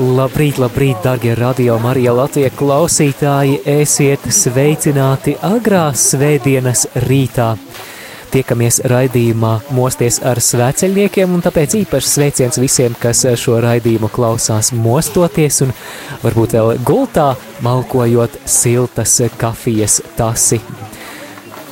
Labrīt, 0.00 0.56
labrīt, 0.56 1.02
darbie 1.04 1.34
radio 1.36 1.74
Marija 1.76 2.14
Latvijas 2.16 2.54
klausītāji! 2.56 3.58
Esiet 3.68 4.22
sveicināti 4.32 5.34
agrās 5.44 6.06
svētdienas 6.14 6.86
rītā. 7.04 7.50
Tiekamies 8.32 8.78
raidījumā 8.88 9.50
Mosties 9.76 10.22
ar 10.24 10.40
svēceļniekiem, 10.40 11.34
un 11.36 11.44
tāpēc 11.44 11.76
īpašs 11.82 12.14
sveiciens 12.16 12.60
visiem, 12.62 12.96
kas 12.96 13.26
šo 13.42 13.58
raidījumu 13.60 14.08
klausās 14.08 14.72
mostoties 14.72 15.60
un 15.66 15.74
varbūt 16.24 16.56
vēl 16.56 16.80
gultā, 16.80 17.34
malkojot 17.60 18.40
siltas 18.48 19.18
kafijas 19.36 20.00
tasi. 20.16 20.62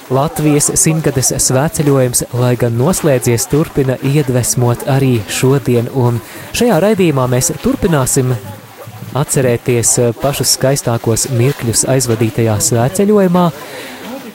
Latvijas 0.08 0.70
simtgades 0.80 1.34
svētceļojums, 1.44 2.22
lai 2.40 2.54
gan 2.56 2.78
noslēdzies, 2.80 3.44
turpina 3.52 3.98
iedvesmot 4.08 4.86
arī 4.88 5.18
šodien, 5.28 5.90
un 5.92 6.16
šajā 6.56 6.78
raidījumā 6.80 7.26
mēs 7.28 7.50
turpināsim 7.60 8.32
atcerēties 9.18 9.90
pašus 10.22 10.54
skaistākos 10.56 11.26
mirkļus 11.37 11.84
aizvadītajā 11.92 12.56
svētceļojumā, 12.70 13.45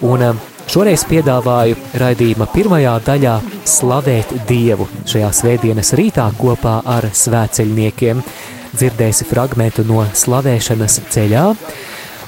un 0.05 0.27
šoreiz 0.69 1.07
piedāvāju 1.09 1.81
raidījuma 2.05 2.51
pirmajā 2.53 2.93
daļā 3.09 3.35
slavēt 3.65 4.37
Dievu 4.45 4.85
šajā 5.09 5.33
svētdienas 5.41 5.93
rītā 5.97 6.29
kopā 6.37 6.83
ar 6.85 7.09
svētceļniekiem. 7.09 8.21
Dzirdēsi 8.77 9.25
fragmentu 9.25 9.89
no 9.89 10.05
slavēšanas 10.13 11.01
ceļā, 11.13 11.49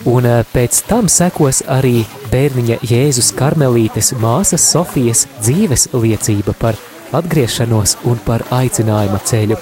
un 0.09 0.33
pēc 0.49 0.85
tam 0.89 1.13
sekos 1.13 1.61
arī 1.69 1.99
bērniņa 2.31 2.79
Jēzus 2.85 3.31
Karmelītes 3.37 4.13
māsas 4.21 4.65
Sofijas 4.71 5.25
dzīves 5.41 5.89
liecība 5.93 6.55
par 6.59 6.79
atgriešanos 7.15 7.97
un 8.09 8.19
par 8.25 8.43
aicinājuma 8.55 9.19
ceļu. 9.25 9.59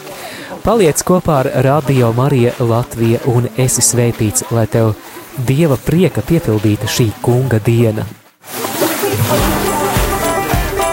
Paliec 0.64 1.04
kopā 1.04 1.42
ar 1.42 1.50
Radio 1.66 2.14
Marija 2.16 2.54
Latvija 2.60 3.20
un 3.32 3.50
esi 3.60 3.84
svētīts, 3.84 4.48
lai 4.56 4.68
tev 4.72 4.94
Dieva 5.34 5.80
prieka 5.82 6.22
piepildīta 6.22 6.86
šī 6.86 7.08
kunga 7.26 7.58
diena. 7.66 8.06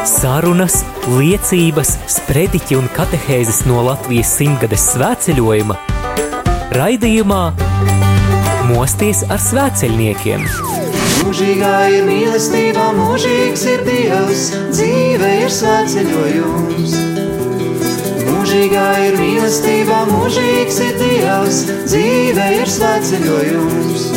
Sarunas, 0.09 0.81
liecības, 1.13 1.95
sprediķi 2.17 2.79
un 2.81 2.89
katehēzes 2.97 3.63
no 3.69 3.85
Latvijas 3.85 4.33
simtgades 4.41 4.91
svētceļojuma 4.95 5.79
raidījumā 6.77 7.45
Mosties 8.71 9.25
ar 9.29 9.41
svētceļniekiem. 9.43 10.47
Mūžīgā 11.21 11.75
ir 11.93 12.07
mīlestība, 12.09 12.87
mūžīgs 12.97 13.63
ir 13.69 13.83
Dievs, 13.85 14.45
dzīve 14.73 15.29
ir 15.43 15.53
svētceļojums. 15.53 16.95
Mūžīgā 18.25 18.87
ir 19.05 19.19
mīlestība, 19.21 20.01
mūžīgs 20.09 20.81
ir 20.87 20.97
Dievs, 21.01 21.61
dzīve 21.91 22.47
ir 22.57 22.73
svētceļojums. 22.73 24.09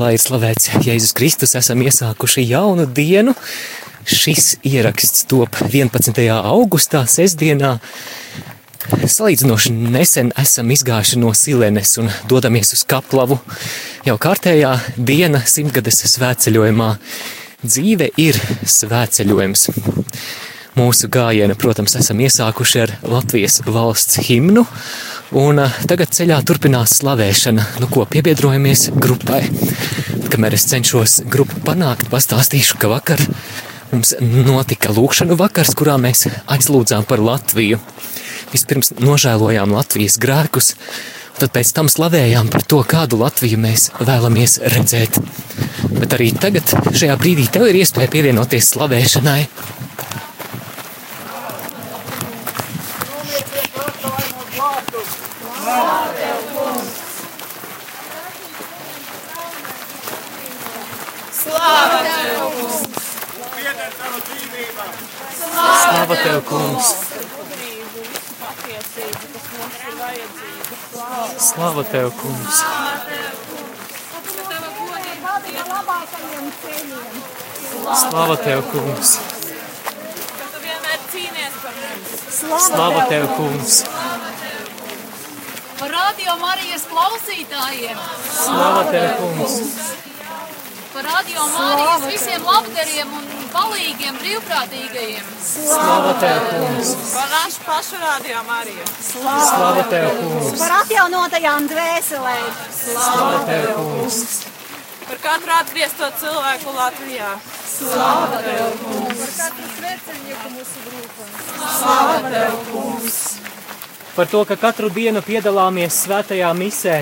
Lai 0.00 0.14
ir 0.16 0.20
slavēts 0.24 0.72
Jēzus 0.84 1.12
Kristus, 1.16 1.54
esam 1.60 1.84
iesākuši 1.84 2.48
jaunu 2.48 2.88
dienu. 2.88 3.36
Šis 4.06 4.54
ieraksts 4.64 5.28
top 5.28 5.60
11. 5.68 6.26
augustā, 6.32 7.04
sestdienā. 7.10 7.76
Salīdzinoši 8.86 9.72
nesen 9.74 10.28
esam 10.38 10.70
izgājuši 10.70 11.18
no 11.18 11.32
Silenes 11.34 11.96
un 11.98 12.10
dodamies 12.30 12.70
uz 12.76 12.84
Kaplavu. 12.86 13.38
Jau 14.06 14.14
kārtējā 14.22 14.72
diena 14.96 15.40
simtgades 15.46 16.04
svētceļojumā. 16.12 16.92
Dzīve 17.66 18.12
ir 18.22 18.38
svētceļojums. 18.62 19.66
Mūsu 20.76 21.08
gājienu, 21.10 21.56
protams, 21.58 21.96
esam 21.98 22.20
iesākuši 22.20 22.80
ar 22.84 22.92
Latvijas 23.08 23.62
valsts 23.64 24.20
himnu, 24.28 24.66
un 25.40 25.62
tagad 25.88 26.12
ceļā 26.12 26.42
turpinās 26.46 26.98
slavēšana, 27.00 27.64
nu 27.80 27.88
ko 27.90 28.04
piebiedrojamies 28.12 28.90
grupai. 29.00 29.40
Kamēr 30.30 30.58
es 30.58 30.68
cenšos 30.68 31.22
grupu 31.32 31.58
panākt, 31.64 32.10
pastāstīšu, 32.12 32.76
ka 32.82 32.92
vakar 32.92 33.24
mums 33.90 34.14
notika 34.20 34.92
lūkšanu 34.92 35.38
vakars, 35.40 35.74
kurā 35.78 35.96
mēs 36.02 36.28
aizlūdzām 36.44 37.08
par 37.08 37.24
Latviju. 37.24 37.80
Vispirms 38.52 38.92
nožēlojām 39.02 39.72
Latvijas 39.74 40.16
grēkus, 40.22 40.74
tad 41.40 41.50
pēc 41.54 41.72
tam 41.76 41.90
slavējām 41.90 42.50
par 42.52 42.62
to, 42.62 42.82
kādu 42.86 43.18
Latviju 43.20 43.58
mēs 43.60 43.90
vēlamies 43.98 44.60
redzēt. 44.76 45.18
Bet 45.96 46.14
arī 46.16 46.30
tagad, 46.36 46.70
šajā 46.94 47.16
brīdī, 47.20 47.48
tev 47.50 47.66
ir 47.70 47.80
iespēja 47.82 48.12
pievienoties 48.12 48.70
slavēšanai. 48.76 49.40
Slāva 65.86 66.16
tev, 66.22 66.40
kungs! 66.46 66.94
Tev, 68.66 68.82
kungs! 68.82 68.98
Slāva 71.38 71.86
tev, 71.86 72.10
kungs! 72.18 72.58
Slāva 78.00 78.34
tev, 78.42 78.64
kungs! 78.72 79.12
Cīnies 81.12 81.54
par 81.62 81.74
mums! 81.78 82.10
Slāva 82.66 83.02
tev, 83.12 83.28
kungs! 83.36 83.74
Par 85.78 85.90
radio 85.94 86.34
Marijas 86.42 86.84
klausītājiem! 86.90 88.02
Slāva 88.34 88.82
tev, 88.90 89.14
kungs! 89.22 89.54
Par 90.96 91.04
radio 91.12 91.46
Marijas 91.54 92.02
visiem 92.10 92.42
labdariem 92.50 93.14
un 93.20 93.25
palīgiem 93.52 94.16
brīvprātīgajiem! 94.20 95.28
Slāva 95.42 96.12
tev, 96.22 96.48
kungs! 96.50 96.90
Par 97.12 97.30
našu 97.32 97.62
pašu 97.66 98.00
radio 98.02 98.42
Mariju! 98.48 98.86
Slāva 99.10 99.84
tev, 99.90 100.08
kungs! 100.20 100.58
par 100.60 100.74
atjaunotajām 100.80 101.68
dvēselēm. 101.72 102.50
Slāva 102.80 103.40
tev, 103.48 103.70
kungs! 103.78 104.20
Par 105.06 105.22
katru 105.22 105.54
atgriezto 105.54 106.10
cilvēku 106.20 106.74
Latvijā! 106.74 107.30
Par 114.16 114.26
to, 114.32 114.44
ka 114.48 114.56
katru 114.56 114.88
dienu 114.90 115.20
piedalāmies 115.22 116.02
svētajā 116.06 116.52
misē. 116.56 117.00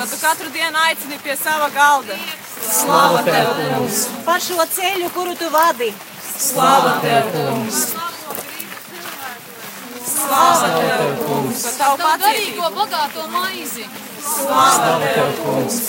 Ka 0.00 0.06
tu 0.06 0.20
katru 0.22 0.48
dienu 0.54 0.86
aicini 0.88 1.20
pie 1.22 1.36
sava 1.36 1.68
galda! 1.74 2.16
Slāva 2.60 3.22
tev, 3.24 3.48
kungs! 3.56 4.04
Par 4.26 4.42
šo 4.44 4.64
ceļu, 4.74 5.08
kuru 5.14 5.34
tu 5.38 5.48
vadi. 5.52 5.90
Slāva 6.40 6.98
tev, 7.04 7.30
kungs! 7.34 7.80
Slāva 10.10 10.68
tev, 10.76 11.16
kungs! 11.24 11.64
Par 11.64 11.80
tavu 11.80 12.12
garīgo 12.24 12.70
bagāto 12.76 13.26
maizi. 13.32 13.88
Slāva 14.26 15.00
tev, 15.06 15.32
kungs! 15.40 15.80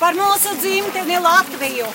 Par 0.00 0.16
mūsu 0.16 0.56
dzimteni 0.60 1.20
Latviju. 1.24 1.86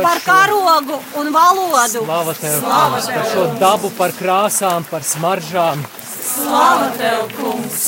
Par 0.00 0.20
karogu 0.26 1.00
un 1.22 1.32
valodu. 1.34 2.04
Slāva 2.04 2.36
tev, 2.42 2.60
kungs! 2.66 3.10
Par 3.14 3.32
šo 3.32 3.48
dabu, 3.62 3.94
par 3.98 4.14
krāsām, 4.18 4.86
par 4.90 5.06
smaržām. 5.06 5.86
Slāva 6.30 6.90
tev, 6.94 7.24
kungs! 7.34 7.84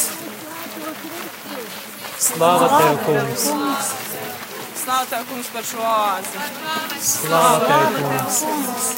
Slāva 2.22 2.68
tev, 2.72 2.96
kungs! 3.06 3.44
Slāva 4.82 5.04
tev, 5.12 5.26
kungs, 5.30 5.50
par 5.54 5.68
šo 5.68 5.84
oāzi! 5.86 6.42
Slāva 7.06 7.68
tev, 7.68 8.00
kungs! 8.42 8.90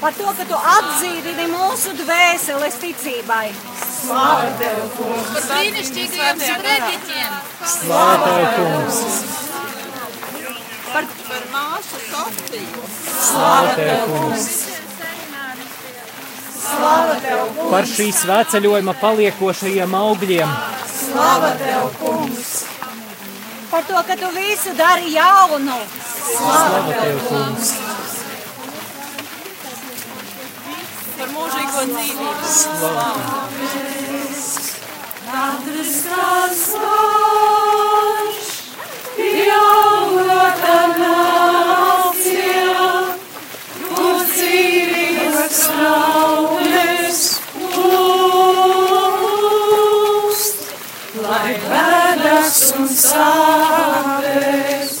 Par 0.00 0.16
to, 0.16 0.30
ka 0.38 0.46
tu 0.52 0.60
atdzīvini 0.74 1.48
mūsu 1.50 1.96
dvēseles 1.98 2.78
ticībai. 2.84 3.46
Slāva 3.90 4.52
tev, 4.62 4.84
kungs! 5.00 5.32
Par 5.34 5.48
brīnišķīgajiem 5.50 6.44
sprediķiem. 6.46 7.38
Slāva 7.74 8.34
tev, 8.38 8.50
kungs! 8.60 9.38
par, 10.92 11.06
par 11.26 11.44
māsu 11.54 12.00
Sofiju. 12.06 12.86
Slāva 13.08 13.74
Tev, 13.78 14.06
kungs! 14.14 14.46
Slāva 14.46 14.54
Tev, 14.54 14.78
kungs! 14.78 14.89
Par 17.10 17.86
šī 17.90 18.10
svētceļojuma 18.14 18.94
paliekošajiem 19.00 19.94
augļiem! 19.98 20.50
Slāva 20.90 21.50
Tev, 21.58 21.88
kungs! 21.98 22.50
Par 23.70 23.82
to, 23.88 24.02
ka 24.06 24.16
tu 24.20 24.28
visu 24.36 24.74
dari 24.78 25.14
jaunu. 25.14 25.78
Slāva 26.20 26.82
Tev, 26.90 27.18
kungs! 27.26 27.72
Par 31.18 31.32
mūžīgo 31.34 31.86
dzīvību. 31.90 32.52
Slāva! 32.54 33.08
Katrs, 35.30 35.96
kas 36.10 36.62
var, 36.82 38.30
jaunākā 39.50 40.78
nācija, 41.00 42.86
kur 43.90 44.24
dzīvības 44.30 45.60
traumes 45.74 46.49
sāpes 53.02 54.92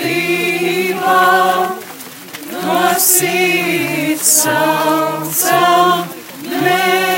no 2.54 2.80
sirds 3.10 4.31
saucam 4.46 6.10
mēs. 6.48 7.17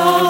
Saucam 0.00 0.29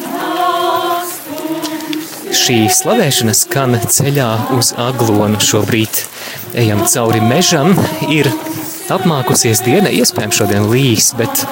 Nāc, 0.00 1.10
Šī 2.32 2.56
slavēšana 2.72 3.34
skan 3.36 3.76
ceļā 3.76 4.30
uz 4.56 4.72
aglonu. 4.80 5.36
Šobrīd 5.42 6.00
ejam 6.56 6.80
cauri 6.88 7.20
mežam. 7.20 7.76
Ir 8.08 8.30
apmākusies 8.94 9.62
diena, 9.66 9.90
iespējams 9.92 10.38
šodien 10.42 10.68
līs, 10.70 11.12
bet 11.18 11.44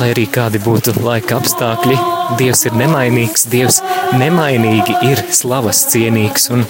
lai 0.00 0.10
arī 0.12 0.26
kādi 0.30 0.60
būtu 0.62 0.96
laika 1.04 1.40
apstākļi, 1.40 1.98
Dievs 2.38 2.62
ir 2.64 2.76
nemainīgs, 2.80 3.44
Dievs 3.52 3.80
nemainīgi 4.16 4.94
ir 5.10 5.20
slavas 5.34 5.82
cienīgs. 5.92 6.48
Un, 6.54 6.64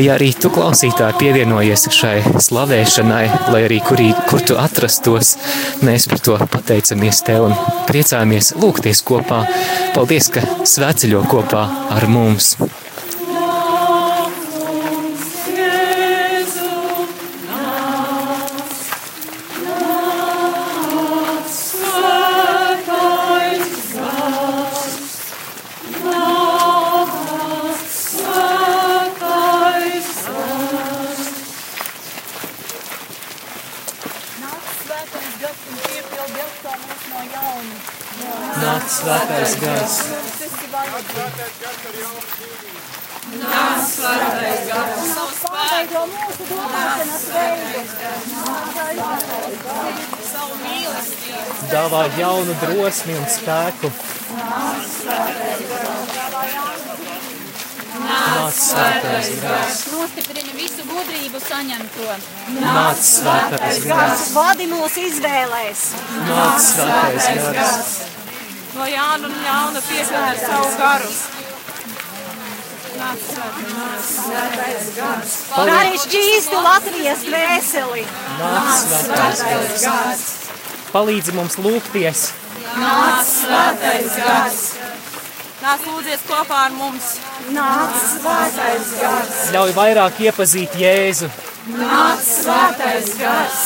ja 0.00 0.14
arī 0.14 0.30
tu 0.32 0.48
klausītāji 0.54 1.18
pievienojies 1.20 1.84
šai 1.92 2.14
slavēšanai, 2.46 3.26
lai 3.52 3.62
arī 3.66 3.82
kurī, 3.84 4.08
kur 4.30 4.40
tu 4.46 4.56
atrastos, 4.60 5.34
mēs 5.84 6.08
par 6.08 6.24
to 6.24 6.38
pateicamies 6.56 7.22
Tev 7.26 7.50
un 7.50 7.54
priecājamies 7.90 8.54
lūgties 8.62 9.04
kopā. 9.06 9.44
Paldies, 9.96 10.32
ka 10.32 10.44
svēceļo 10.64 11.26
kopā 11.28 11.68
ar 11.98 12.08
mums! 12.10 12.54
tas, 35.46 35.58
un 35.70 35.76
piepildi 35.86 36.40
atkal 36.42 36.78
mūs 36.82 37.02
no 37.12 37.20
jauna. 37.34 37.76
Nāc 38.62 38.84
svētais 38.90 39.52
gars. 39.62 39.94
Nāc 40.72 41.04
svētais 41.12 41.54
gars 41.62 41.80
ar 41.90 41.96
jaunu 42.00 42.22
dzīvību. 42.32 42.80
Nāc 43.42 43.80
svētais 43.90 44.60
gars. 44.70 44.96
Nāc 45.12 45.34
pārveido 45.44 46.02
mūsu 46.14 46.42
domāšanas 46.50 47.24
veidu. 47.36 47.80
Dāvā 51.74 52.02
jaunu 52.18 52.54
drosmi 52.64 53.14
un 53.20 53.26
spēku. 53.36 53.88
Nāc 54.40 54.82
svētais 54.96 55.60
gars. 55.70 56.06
Nāc 58.06 58.54
svētais 58.62 59.30
gars. 59.44 59.76
Nostiprini 59.94 60.52
visu 60.58 60.75
gudrību 60.96 61.40
saņemto. 61.42 62.18
Nāc 62.56 63.00
svētais 63.04 63.80
gars. 63.86 64.26
Vadi 64.34 64.68
mūs 64.70 64.98
izvēlēs. 65.02 65.86
Nāc 66.28 66.68
svētais 66.70 67.48
gars. 67.56 67.90
No 68.76 68.86
Jāna 68.90 69.28
un 69.28 69.36
Ļauna 69.44 69.82
piesakot 69.86 70.40
savu 70.44 70.72
garu. 70.80 71.10
Nāc 72.96 73.28
svētais 74.08 74.90
gars. 74.96 75.36
Arī 75.66 76.00
šķīstu 76.06 76.64
Latvijas 76.64 77.24
dvēseli. 77.28 78.06
Nāc 78.40 78.88
svētais 79.04 79.76
gars. 79.84 80.26
Palīdzi 80.94 81.36
mums 81.36 81.60
lūgties. 81.60 82.28
Nāc 82.76 83.32
svētais 83.36 84.20
gars. 84.24 84.66
Nāc 85.66 85.82
lūdzies 85.82 86.20
kopā 86.28 86.58
ar 86.68 86.74
mums. 86.78 87.06
Nāc 87.50 87.94
svētais 87.98 88.90
gars. 89.00 89.38
Ļauj 89.50 89.72
vairāk 89.74 90.20
iepazīt 90.22 90.76
Jēzu. 90.78 91.26
Nāc 91.72 92.22
svētais 92.22 93.08
gars. 93.18 93.64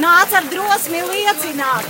Nāc 0.00 0.32
ar 0.38 0.48
drosmi 0.48 1.02
liecināt. 1.10 1.84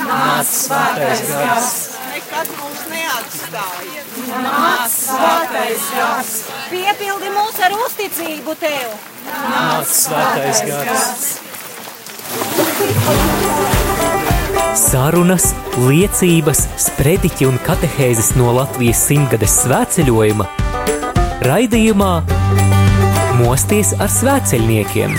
Nāc 0.00 0.48
svētais 0.48 1.20
gars. 1.28 1.70
Nekad 2.14 2.48
mums 2.56 2.82
neatstāja. 2.94 4.02
Nāc 4.48 4.88
svētais 4.96 5.84
gars. 5.98 6.32
Piepildi 6.72 7.36
mūs 7.36 7.56
ar 7.68 7.76
uzticību 7.76 8.56
tev. 8.64 8.96
Nāc 9.28 9.92
svētais 10.00 10.64
gars. 10.72 11.34
Sarunas, 14.76 15.50
liecības, 15.80 16.66
sprediķi 16.88 17.48
un 17.48 17.56
katehēzes 17.64 18.34
no 18.36 18.52
Latvijas 18.56 19.00
simtgades 19.08 19.62
svētceļojuma 19.64 20.46
raidījumā 21.46 22.12
Mosties 23.36 23.92
ar 24.00 24.08
svētceļniekiem. 24.10 25.12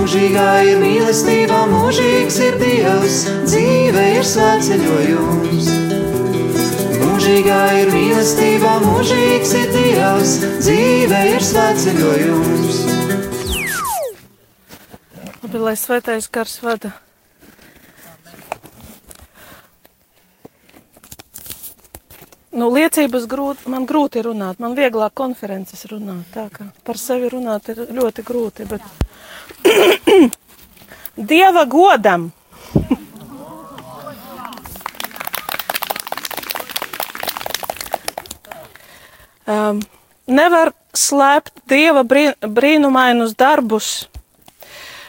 Mūžīgā 0.00 0.48
ir 0.68 0.78
mīlestība, 0.82 1.62
mūžīgs 1.70 2.36
ir 2.44 2.58
Dievs, 2.60 3.16
dzīve 3.48 4.04
ir 4.18 4.26
svētceļojums. 4.28 5.70
Mūžīgā 7.00 7.60
ir 7.80 7.92
mīlestība, 7.94 8.76
mūžīgs 8.84 9.54
ir 9.60 9.68
Dievs, 9.74 10.34
dzīve 10.60 11.20
ir 11.34 11.44
svētceļojums. 11.50 12.80
Labi, 15.40 15.62
lai 15.66 15.76
svētais 15.80 16.28
gars 16.32 16.60
vada. 16.64 16.94
Nu, 22.50 22.66
liecības 22.74 23.28
grūti, 23.30 23.68
man 23.70 23.84
grūti 23.86 24.24
runāt, 24.26 24.58
man 24.58 24.72
vieglāk 24.74 25.14
konferences 25.14 25.84
runāt. 25.86 26.26
Tā 26.34 26.50
kā 26.50 26.64
par 26.82 26.98
sevi 26.98 27.28
runāt 27.30 27.68
ir 27.70 27.86
ļoti 27.94 28.24
grūti, 28.26 28.66
bet 28.66 28.82
Dieva 31.30 31.62
godam. 31.70 32.32
um, 39.46 39.78
nevar 40.26 40.74
slēpt 40.90 41.52
Dieva 41.70 42.02
brī, 42.02 42.34
brīnumainus 42.42 43.38
darbus. 43.38 44.08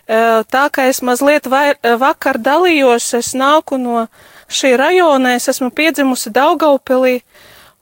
Uh, 0.06 0.46
tā 0.46 0.70
kā 0.70 0.86
es 0.94 1.02
mazliet 1.02 1.50
vai, 1.50 1.74
vakar 1.82 2.38
dalījos, 2.38 3.18
es 3.18 3.34
nāku 3.34 3.82
no 3.82 4.06
šī 4.52 4.76
rajona, 4.80 5.36
es 5.38 5.50
esmu 5.52 5.72
piedzimusi 5.76 6.32
Daugaupilī, 6.36 7.22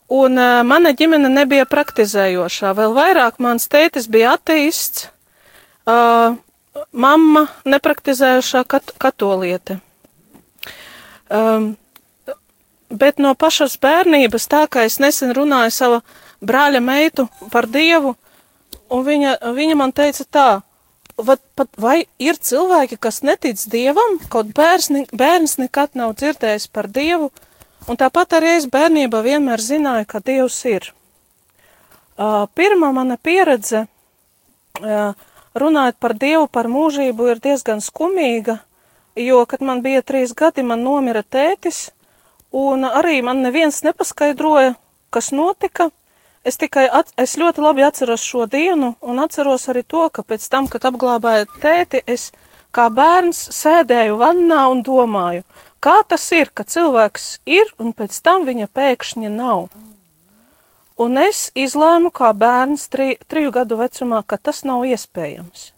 un 0.09 0.37
uh, 0.39 0.61
mana 0.65 0.93
ģimene 0.97 1.29
nebija 1.31 1.67
praktizējošā. 1.69 2.73
Vēl 2.77 2.95
vairāk 2.97 3.41
mans 3.43 3.67
tētis 3.69 4.09
bija 4.09 4.35
ateists, 4.37 5.09
uh, 5.89 6.37
mamma 6.91 7.45
nepraktizējošā 7.65 8.63
kat 8.69 8.93
katoliete. 9.01 9.79
Um, 11.29 11.75
bet 12.89 13.19
no 13.21 13.35
pašas 13.37 13.77
bērnības, 13.81 14.47
tā 14.49 14.63
kā 14.71 14.85
es 14.89 14.97
nesen 15.01 15.33
runāju 15.37 15.73
sava 15.73 16.01
brāļa 16.41 16.81
meitu 16.81 17.27
par 17.51 17.67
Dievu, 17.69 18.15
un 18.89 19.05
viņa, 19.05 19.37
viņa 19.53 19.77
man 19.77 19.93
teica 19.93 20.25
tā, 20.25 20.49
Vat, 21.19 21.41
pat, 21.59 21.67
vai 21.75 22.05
ir 22.21 22.37
cilvēki, 22.39 22.95
kas 23.01 23.19
netic 23.27 23.59
dievam, 23.71 24.17
kaut 24.31 24.53
bērns, 24.55 24.87
bērns 25.11 25.57
nekad 25.59 25.97
nav 25.99 26.13
dzirdējis 26.19 26.69
par 26.71 26.87
dievu, 26.95 27.27
un 27.91 27.99
tāpat 27.99 28.37
arī 28.37 28.53
es 28.59 28.69
bērnībā 28.71 29.19
vienmēr 29.25 29.59
zināju, 29.59 30.07
ka 30.07 30.21
dievs 30.23 30.59
ir. 30.69 30.87
Uh, 32.19 32.47
pirmā 32.55 32.93
mana 32.95 33.17
pieredze, 33.19 33.85
uh, 34.79 35.11
runājot 35.59 35.99
par 35.99 36.15
dievu, 36.15 36.47
par 36.47 36.71
mūžību, 36.71 37.29
ir 37.33 37.43
diezgan 37.43 37.83
skumīga, 37.83 38.59
jo, 39.19 39.43
kad 39.49 39.63
man 39.65 39.83
bija 39.83 40.05
trīs 40.05 40.31
gadi, 40.31 40.63
man 40.63 40.85
nomira 40.87 41.23
tētis, 41.23 41.89
un 42.55 42.87
arī 42.87 43.19
man 43.25 43.43
neviens 43.43 43.83
nepaskaidroja, 43.83 44.77
kas 45.11 45.33
notika, 45.35 45.89
Es 46.47 46.55
tikai 46.55 46.85
at, 46.87 47.11
es 47.19 47.35
ļoti 47.37 47.61
labi 47.61 47.83
atceros 47.83 48.23
šo 48.23 48.45
dienu, 48.47 48.93
un 49.01 49.19
atceros 49.19 49.67
arī 49.71 49.83
to, 49.83 50.07
ka 50.13 50.23
pēc 50.23 50.45
tam, 50.51 50.69
kad 50.71 50.87
apglābāju 50.87 51.49
tēti, 51.59 51.99
es 52.07 52.29
kā 52.71 52.87
bērns 52.93 53.41
sēdēju 53.55 54.15
vannā 54.21 54.63
un 54.71 54.83
domāju, 54.85 55.43
kā 55.83 55.99
tas 56.07 56.29
ir, 56.31 56.51
ka 56.53 56.63
cilvēks 56.63 57.41
ir 57.45 57.73
un 57.77 57.91
pēc 57.91 58.15
tam 58.23 58.47
viņa 58.47 58.69
pēkšņi 58.71 59.31
nav. 59.35 59.67
Un 60.99 61.19
es 61.19 61.49
izlēmu 61.55 62.11
kā 62.11 62.31
bērns 62.35 62.87
tri, 62.91 63.13
triju 63.31 63.53
gadu 63.55 63.77
vecumā, 63.79 64.23
ka 64.23 64.35
tas 64.37 64.65
nav 64.67 64.83
iespējams. 64.87 65.71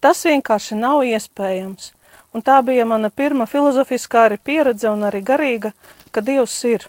Tas 0.00 0.24
vienkārši 0.24 0.78
nav 0.80 1.02
iespējams. 1.04 1.92
Un 2.36 2.44
tā 2.44 2.58
bija 2.64 2.84
mana 2.88 3.08
pirmā 3.08 3.46
filozofiskā 3.48 4.26
arī 4.28 4.36
pieredze 4.36 4.88
un 4.92 5.04
arī 5.08 5.22
garīga, 5.24 5.72
ka 6.12 6.20
Dievs 6.24 6.56
ir. 6.68 6.88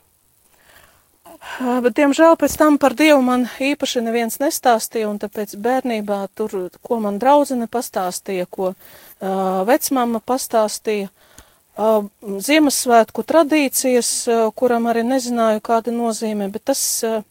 Bet, 1.58 1.96
diemžēl, 1.98 2.36
pēc 2.38 2.54
tam 2.60 2.76
par 2.78 2.94
Dievu 2.98 3.22
man 3.26 3.48
īpaši 3.64 4.04
neviens 4.06 4.38
nestāstīja, 4.42 5.08
un 5.10 5.18
tāpēc 5.22 5.56
bērnībā 5.58 6.20
tur, 6.38 6.54
ko 6.86 7.00
man 7.02 7.18
draudzene 7.22 7.66
pastāstīja, 7.72 8.46
ko 8.46 8.74
uh, 8.74 8.78
vecmama 9.66 10.22
pastāstīja, 10.22 11.10
uh, 11.10 12.06
Ziemassvētku 12.22 13.26
tradīcijas, 13.26 14.12
uh, 14.30 14.44
kuram 14.54 14.86
arī 14.92 15.02
nezināju, 15.08 15.64
kāda 15.66 15.96
nozīme, 15.96 16.52
bet 16.54 16.68
tas, 16.70 16.84
uh, 17.08 17.26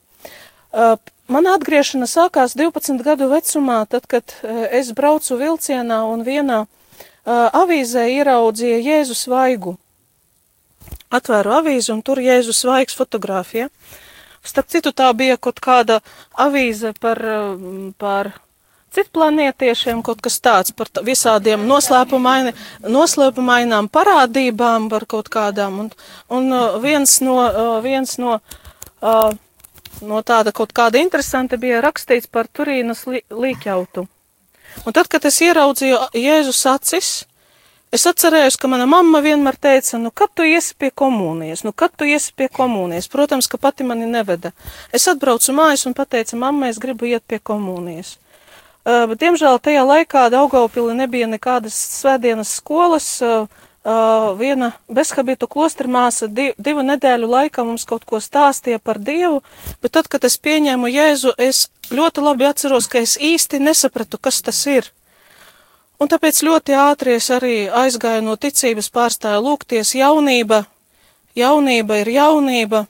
uh, 0.74 0.96
mana 1.30 1.54
atgriešana 1.60 2.10
sākās 2.10 2.58
12 2.58 3.06
gadu 3.06 3.30
vecumā, 3.30 3.84
tad, 3.86 4.10
kad 4.10 4.34
uh, 4.40 4.64
es 4.74 4.90
braucu 4.96 5.38
vilcienā 5.38 6.02
un 6.10 6.26
vienā 6.26 6.64
uh, 6.66 6.70
avīzē 7.54 8.08
ieraudzīja 8.18 8.82
Jēzus 8.90 9.28
vaigu 9.30 9.76
atvēru 11.14 11.54
avīzi 11.60 11.92
un 11.94 12.02
tur 12.02 12.20
Jēzus 12.22 12.64
svaigs 12.64 12.96
fotografija. 12.98 13.70
Starp 14.46 14.70
citu, 14.70 14.92
tā 14.94 15.10
bija 15.16 15.36
kaut 15.36 15.60
kāda 15.62 16.00
avīze 16.46 16.92
par, 17.00 17.20
um, 17.20 17.92
par 17.98 18.32
citplanietiešiem, 18.96 20.02
kaut 20.06 20.22
kas 20.24 20.38
tāds 20.40 20.72
par 20.76 20.90
visādiem 21.04 21.66
noslēpumaini, 21.68 22.54
noslēpumainām 22.86 23.90
parādībām, 23.92 24.88
par 24.92 25.06
kaut 25.10 25.28
kādām. 25.32 25.80
Un, 25.84 25.90
un 26.32 26.48
uh, 26.54 26.78
viens 26.82 27.18
no, 27.26 27.38
uh, 27.44 27.76
viens 27.84 28.16
no, 28.22 28.38
no 30.00 30.22
tāda 30.22 30.54
kaut 30.56 30.72
kāda 30.76 31.02
interesanta 31.02 31.58
bija 31.60 31.82
rakstīts 31.84 32.30
par 32.30 32.48
Turīnas 32.48 33.04
līķautu. 33.06 34.06
Un 34.84 34.92
tad, 34.92 35.08
kad 35.08 35.24
es 35.24 35.40
ieraudzīju 35.44 35.98
Jēzus 36.16 36.62
acis, 36.68 37.10
Es 37.96 38.04
atcerējos, 38.04 38.58
ka 38.60 38.68
mana 38.68 38.84
mamma 38.84 39.22
vienmēr 39.24 39.56
teica, 39.56 39.96
nu, 39.96 40.10
kad 40.12 40.28
tu 40.36 40.44
iesi 40.44 40.74
pie 40.76 40.90
komunijas, 40.92 41.62
nu, 41.64 41.72
kad 41.72 41.94
tu 41.96 42.04
iesi 42.04 42.34
pie 42.36 42.50
komunijas. 42.52 43.08
Protams, 43.08 43.48
ka 43.48 43.56
pati 43.56 43.86
mani 43.88 44.04
neveda. 44.10 44.50
Es 44.92 45.06
atbraucu 45.08 45.54
mājās 45.56 45.86
un 45.88 45.94
pateicu, 45.96 46.36
mamma, 46.36 46.68
es 46.68 46.80
gribu 46.82 47.08
iet 47.08 47.24
pie 47.24 47.38
komunijas. 47.40 48.18
Uh, 48.84 49.06
bet, 49.08 49.22
diemžēl, 49.22 49.56
tajā 49.64 49.86
laikā 49.86 50.26
Daugaupili 50.34 50.92
nebija 50.98 51.30
nekādas 51.30 51.78
svētdienas 52.02 52.52
skolas. 52.58 53.08
Uh, 53.24 53.48
uh, 53.86 54.34
viena 54.38 54.72
bezhabitu 54.92 55.48
klostermāsa 55.50 56.28
div, 56.28 56.52
divu 56.58 56.84
nedēļu 56.86 57.30
laikā 57.30 57.64
mums 57.64 57.86
kaut 57.88 58.04
ko 58.04 58.20
stāstīja 58.22 58.82
par 58.82 59.00
Dievu, 59.00 59.40
bet 59.82 59.96
tad, 59.96 60.10
kad 60.12 60.26
es 60.28 60.36
pieņēmu 60.42 60.90
Jēzu, 60.90 61.32
es 61.38 61.68
ļoti 61.90 62.28
labi 62.28 62.50
atceros, 62.50 62.90
ka 62.90 63.00
es 63.02 63.16
īsti 63.16 63.62
nesapratu, 63.62 64.20
kas 64.20 64.42
tas 64.42 64.60
ir. 64.70 64.92
Un 65.96 66.10
tāpēc 66.12 66.42
ļoti 66.44 66.74
ātri 66.76 67.14
es 67.16 67.30
arī 67.32 67.54
aizgāju 67.72 68.24
no 68.26 68.34
ticības 68.36 68.90
pārstāja 68.92 69.40
lūgties 69.40 69.94
jaunība, 69.96 70.66
jaunība 71.38 72.02
ir 72.02 72.10
jaunība. 72.18 72.84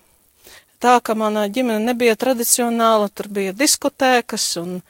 Tā, 0.82 0.98
ka 1.00 1.14
mana 1.14 1.46
ģimene 1.48 1.78
nebija 1.86 2.16
tradicionāla, 2.18 3.06
tur 3.14 3.30
bija 3.32 3.54
diskotēkas 3.56 4.48
un, 4.60 4.80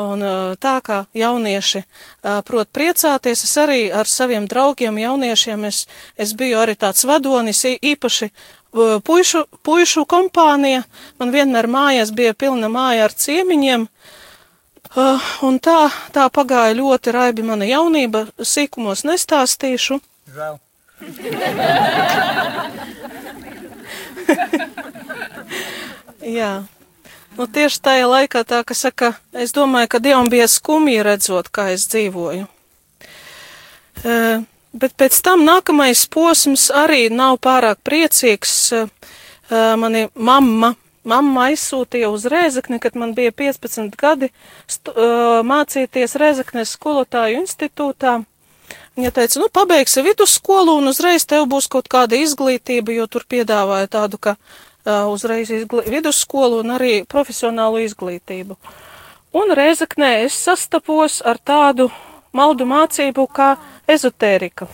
un 0.00 0.24
tā, 0.58 0.74
kā 0.82 1.02
jaunieši 1.14 1.84
prot 2.48 2.72
priecāties. 2.74 3.44
Es 3.44 3.54
arī 3.60 3.82
ar 3.92 4.08
saviem 4.08 4.48
draugiem 4.48 4.98
jauniešiem, 5.04 5.68
es, 5.68 5.84
es 6.16 6.32
biju 6.40 6.62
arī 6.64 6.74
tāds 6.74 7.04
vadonis, 7.04 7.60
īpaši 7.68 8.30
puišu, 9.04 9.44
puišu 9.60 10.06
kompānija. 10.08 10.86
Man 11.20 11.36
vienmēr 11.36 11.68
mājās 11.68 12.16
bija 12.16 12.32
pilna 12.32 12.72
māja 12.72 13.10
ar 13.10 13.14
ciemiņiem. 13.14 13.84
Uh, 13.84 14.16
un 15.46 15.58
tā, 15.62 15.90
tā 16.14 16.24
pagāja 16.32 16.76
ļoti 16.78 17.12
raibi 17.14 17.42
mana 17.46 17.64
jaunība, 17.68 18.20
sīkumos 18.38 19.04
nestāstīšu. 19.08 19.94
Žēl. 20.34 20.54
Jā. 26.38 26.52
Nu, 27.38 27.46
tieši 27.46 27.78
tajā 27.80 28.06
laikā 28.10 28.42
tā, 28.42 28.64
ka 28.66 28.74
saka, 28.74 29.14
es 29.30 29.54
domāju, 29.54 29.86
ka 29.94 30.02
Dievam 30.02 30.26
bija 30.32 30.48
skumji 30.50 30.98
redzot, 31.06 31.46
kā 31.54 31.70
es 31.76 31.86
dzīvoju. 31.92 32.48
Uh, 34.02 34.42
bet 34.74 34.92
pēc 34.98 35.14
tam 35.22 35.46
nākamais 35.46 36.02
posms 36.10 36.66
arī 36.74 37.06
nav 37.14 37.38
pārāk 37.44 37.78
priecīgs. 37.86 38.72
Uh, 38.74 38.90
mani 39.78 40.08
mamma 40.14 40.74
Mamma 41.08 41.48
aizsūtīja 41.48 42.10
uz 42.12 42.26
Rēzekni, 42.28 42.80
kad 42.82 42.96
man 42.98 43.14
bija 43.16 43.32
15 43.32 43.94
gadi, 43.96 44.28
stu, 44.68 44.92
mācīties 45.48 46.16
Rēzeknes 46.20 46.74
skolotāju 46.76 47.40
institūtā. 47.42 48.18
Viņa 48.98 49.12
teica, 49.16 49.40
nu, 49.40 49.48
pabeigsi 49.48 50.02
vidusskolu 50.04 50.74
un 50.80 50.90
uzreiz 50.90 51.24
tev 51.28 51.46
būs 51.48 51.70
kaut 51.72 51.88
kāda 51.88 52.18
izglītība, 52.18 52.92
jo 52.96 53.06
tur 53.08 53.24
piedāvāja 53.30 53.88
tādu, 53.94 54.20
ka 54.20 54.34
uh, 54.36 55.06
uzreiz 55.08 55.52
izglī... 55.54 55.86
vidusskolu 55.88 56.60
un 56.64 56.74
arī 56.76 56.92
profesionālu 57.08 57.84
izglītību. 57.86 58.58
Un 59.38 59.54
Rēzeknē 59.54 60.12
es 60.26 60.36
sastapos 60.36 61.20
ar 61.24 61.40
tādu 61.40 61.88
maldu 62.36 62.68
mācību 62.68 63.28
kā 63.32 63.54
ezotērika. 63.88 64.68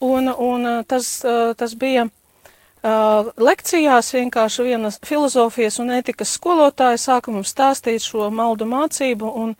Un, 0.00 0.30
un 0.30 0.68
tas, 0.86 1.18
tas 1.58 1.74
bija 1.74 2.06
lekcijās 3.36 4.12
vienkārši 4.14 4.64
viena 4.66 4.90
filozofijas 5.04 5.78
un 5.82 5.92
ētikas 5.98 6.36
skolotāja 6.38 6.98
sāka 7.00 7.32
mums 7.34 7.52
stāstīt 7.54 8.04
šo 8.04 8.28
maldu 8.30 8.68
mācību, 8.68 9.30
un 9.42 9.54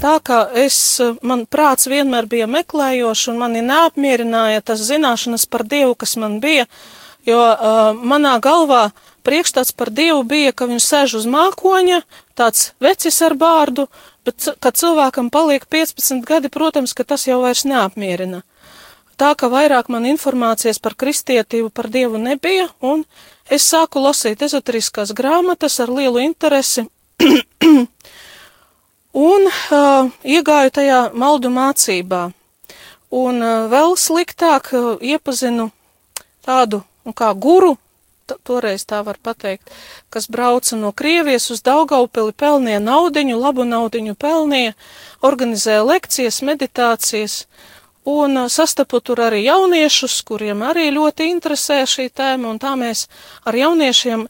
tā 0.00 0.18
kā 0.22 0.42
es, 0.54 0.78
man 1.22 1.46
prāts 1.50 1.88
vienmēr 1.90 2.28
bija 2.30 2.48
meklējošs, 2.50 3.28
un 3.32 3.40
mani 3.42 3.64
neapmierināja 3.66 4.62
tas 4.62 4.84
zināšanas 4.86 5.46
par 5.50 5.66
Dievu, 5.66 5.96
kas 5.98 6.16
man 6.20 6.38
bija, 6.40 6.66
jo 7.26 7.40
uh, 7.40 7.90
manā 7.96 8.36
galvā 8.40 8.90
priekšstats 9.26 9.74
par 9.76 9.90
Dievu 9.90 10.22
bija, 10.24 10.52
ka 10.52 10.70
viņš 10.70 10.86
sēž 10.86 11.16
uz 11.22 11.26
mākoņa, 11.30 12.02
tāds 12.38 12.70
vecis 12.80 13.20
ar 13.26 13.34
bārdu, 13.40 13.88
bet, 14.24 14.52
kad 14.60 14.78
cilvēkam 14.78 15.32
paliek 15.34 15.66
15 15.66 16.24
gadi, 16.28 16.52
protams, 16.52 16.94
ka 16.94 17.04
tas 17.04 17.26
jau 17.28 17.42
vairs 17.42 17.66
neapmierina 17.68 18.44
tā 19.20 19.34
ka 19.36 19.50
vairāk 19.52 19.90
man 19.92 20.06
informācijas 20.08 20.80
par 20.80 20.96
kristietību, 20.96 21.68
par 21.74 21.90
Dievu 21.92 22.20
nebija, 22.20 22.70
un 22.80 23.04
es 23.52 23.66
sāku 23.68 24.00
lasīt 24.00 24.42
ezoteriskās 24.46 25.12
grāmatas 25.16 25.76
ar 25.84 25.92
lielu 25.92 26.22
interesi, 26.24 26.86
un 29.30 29.48
uh, 29.50 30.08
iegāju 30.24 30.74
tajā 30.80 31.00
maldu 31.12 31.52
mācībā. 31.52 32.30
Un 33.10 33.42
uh, 33.42 33.68
vēl 33.72 33.96
sliktāk 33.98 34.72
uh, 34.72 34.96
iepazinu 35.02 35.70
tādu, 36.46 36.84
nu, 37.04 37.12
kā 37.12 37.32
guru, 37.34 37.74
toreiz 38.46 38.84
tā 38.86 39.00
var 39.02 39.18
pateikt, 39.22 39.68
kas 40.14 40.28
brauca 40.30 40.78
no 40.78 40.92
Krievijas 40.94 41.50
uz 41.50 41.64
Daugaupili, 41.66 42.32
pelnīja 42.32 42.78
naudiņu, 42.82 43.36
labu 43.36 43.66
naudiņu 43.66 44.14
pelnīja, 44.14 44.76
organizēja 45.26 45.82
lekcijas, 45.88 46.38
meditācijas, 46.46 47.40
Un 48.08 48.48
sastapu 48.48 49.00
tur 49.04 49.20
arī 49.20 49.42
jauniešus, 49.44 50.22
kuriem 50.24 50.62
arī 50.64 50.88
ļoti 50.94 51.28
interesē 51.28 51.82
šī 51.84 52.08
tēma, 52.16 52.48
un 52.48 52.58
tā 52.58 52.72
mēs 52.80 53.06
ar 53.44 53.56
jauniešiem 53.56 54.24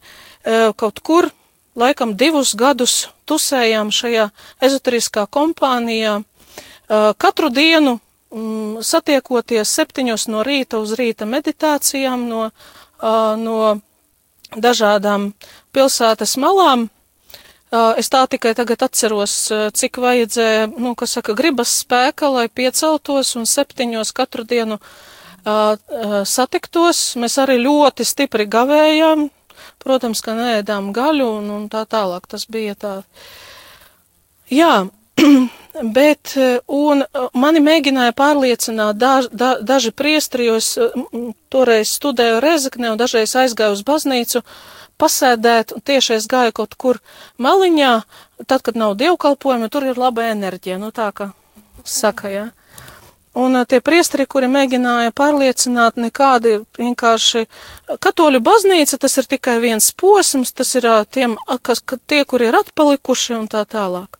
kaut 0.76 0.98
kur, 1.06 1.30
laikam 1.78 2.16
divus 2.18 2.56
gadus, 2.58 3.08
tusējām 3.30 3.92
šajā 3.94 4.30
ezoteriskā 4.60 5.26
kompānijā. 5.30 6.20
Katru 7.22 7.50
dienu 7.54 8.00
mm, 8.34 8.82
satiekoties 8.82 9.70
septiņos 9.78 10.26
no 10.32 10.42
rīta 10.46 10.80
uz 10.82 10.96
rīta 10.98 11.28
meditācijām 11.30 12.26
no, 12.26 12.48
no 13.38 13.58
dažādām 14.56 15.30
pilsētas 15.70 16.34
malām, 16.42 16.88
Es 17.70 18.08
tā 18.10 18.24
tikai 18.26 18.50
tagad 18.58 18.82
atceros, 18.82 19.32
cik 19.78 20.00
vajadzēja, 20.02 20.64
nu, 20.74 20.96
kas 20.98 21.12
saka, 21.14 21.36
gribas 21.38 21.70
spēka, 21.84 22.26
lai 22.34 22.48
pieceltos 22.50 23.36
un 23.38 23.46
septiņos 23.46 24.10
katru 24.10 24.42
dienu 24.42 24.80
uh, 24.80 25.76
satiktos. 26.26 27.02
Mēs 27.14 27.38
arī 27.38 27.60
ļoti 27.62 28.06
stipri 28.08 28.48
gavējām, 28.50 29.28
protams, 29.78 30.22
ka 30.26 30.34
neēdām 30.34 30.90
gaļu 30.96 31.28
un, 31.36 31.46
un 31.60 31.68
tā 31.70 31.84
tālāk. 31.86 32.26
Tas 32.26 32.48
bija 32.50 32.74
tā. 32.74 32.92
Jā, 34.50 34.88
bet, 36.00 36.34
un 36.66 37.06
mani 37.38 37.62
mēģināja 37.70 38.16
pārliecināt 38.18 38.98
daž, 38.98 39.30
da, 39.30 39.52
daži 39.62 39.94
priestri, 39.94 40.50
jo 40.50 40.58
es 40.58 40.74
toreiz 41.54 41.94
studēju 42.02 42.42
Rezekne 42.42 42.90
un 42.96 42.98
dažreiz 42.98 43.38
aizgāju 43.38 43.78
uz 43.78 43.86
baznīcu. 43.86 44.42
Uh, 44.42 44.76
pasēdēt, 45.00 45.74
un 45.76 45.84
tieši 45.84 46.16
es 46.18 46.28
gāju 46.30 46.54
kaut 46.60 46.76
kur 46.78 47.00
maliņā, 47.40 47.92
tad, 48.46 48.62
kad 48.66 48.78
nav 48.78 48.96
dievkalpojumi, 49.00 49.70
tur 49.72 49.88
ir 49.88 50.00
laba 50.00 50.30
enerģija, 50.30 50.78
nu 50.80 50.92
tā 50.94 51.10
kā 51.16 51.32
saka, 51.84 52.32
jā. 52.32 52.46
Un 53.40 53.54
tie 53.70 53.78
priesteri, 53.78 54.24
kuri 54.26 54.48
mēģināja 54.50 55.12
pārliecināt, 55.14 56.00
nekādi 56.02 56.56
vienkārši 56.80 57.44
katoļu 58.02 58.40
baznīca, 58.42 58.98
tas 58.98 59.14
ir 59.22 59.28
tikai 59.30 59.60
viens 59.62 59.92
posms, 59.94 60.50
tas 60.50 60.74
ir 60.74 60.88
tiem, 61.14 61.36
kas, 61.62 61.84
tie, 62.10 62.24
kuri 62.26 62.50
ir 62.50 62.58
atpalikuši 62.58 63.38
un 63.38 63.46
tā 63.52 63.62
tālāk. 63.70 64.18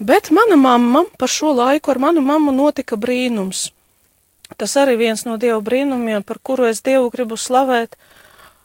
Bet 0.00 0.32
mana 0.32 0.56
mamma, 0.56 1.04
par 1.20 1.28
šo 1.28 1.52
laiku 1.52 1.92
ar 1.92 2.00
manu 2.00 2.24
mammu 2.24 2.52
notika 2.52 2.96
brīnums. 2.96 3.68
Tas 4.56 4.74
arī 4.80 4.96
viens 4.96 5.22
no 5.28 5.36
Dieva 5.40 5.60
brīnumiem, 5.64 6.24
par 6.24 6.40
kuru 6.42 6.66
es 6.70 6.80
Dievu 6.84 7.12
gribu 7.12 7.36
slavēt, 7.40 7.92
uh, 7.92 8.13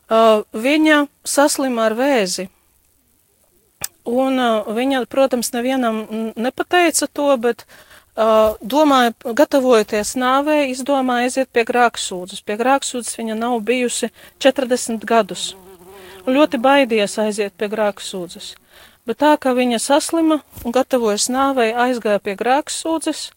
Uh, 0.09 0.41
viņa 0.57 1.03
saslima 1.21 1.83
ar 1.85 1.93
vēzi. 1.93 2.47
Un 4.09 4.41
uh, 4.41 4.69
viņa, 4.73 5.03
protams, 5.05 5.51
nevienam 5.53 5.99
nepateica 6.33 7.05
to, 7.05 7.27
bet 7.37 7.61
uh, 7.67 8.57
domāja, 8.57 9.13
gatavojoties 9.21 10.15
nāvē, 10.17 10.63
izdomāja 10.71 11.27
aiziet 11.27 11.51
pie 11.53 11.61
grāksūdzes. 11.69 12.41
Pie 12.41 12.57
grāksūdzes 12.57 13.19
viņa 13.19 13.37
nav 13.37 13.59
bijusi 13.67 14.09
40 14.41 15.05
gadus. 15.05 15.51
Un 16.25 16.33
ļoti 16.39 16.57
baidies 16.57 17.19
aiziet 17.21 17.53
pie 17.53 17.69
grāksūdzes. 17.69 18.55
Bet 19.05 19.21
tā, 19.21 19.35
ka 19.37 19.53
viņa 19.53 19.77
saslima 19.77 20.39
un 20.65 20.73
gatavojas 20.73 21.29
nāvei, 21.29 21.69
aizgāja 21.69 22.17
pie 22.17 22.33
grāksūdzes, 22.39 23.27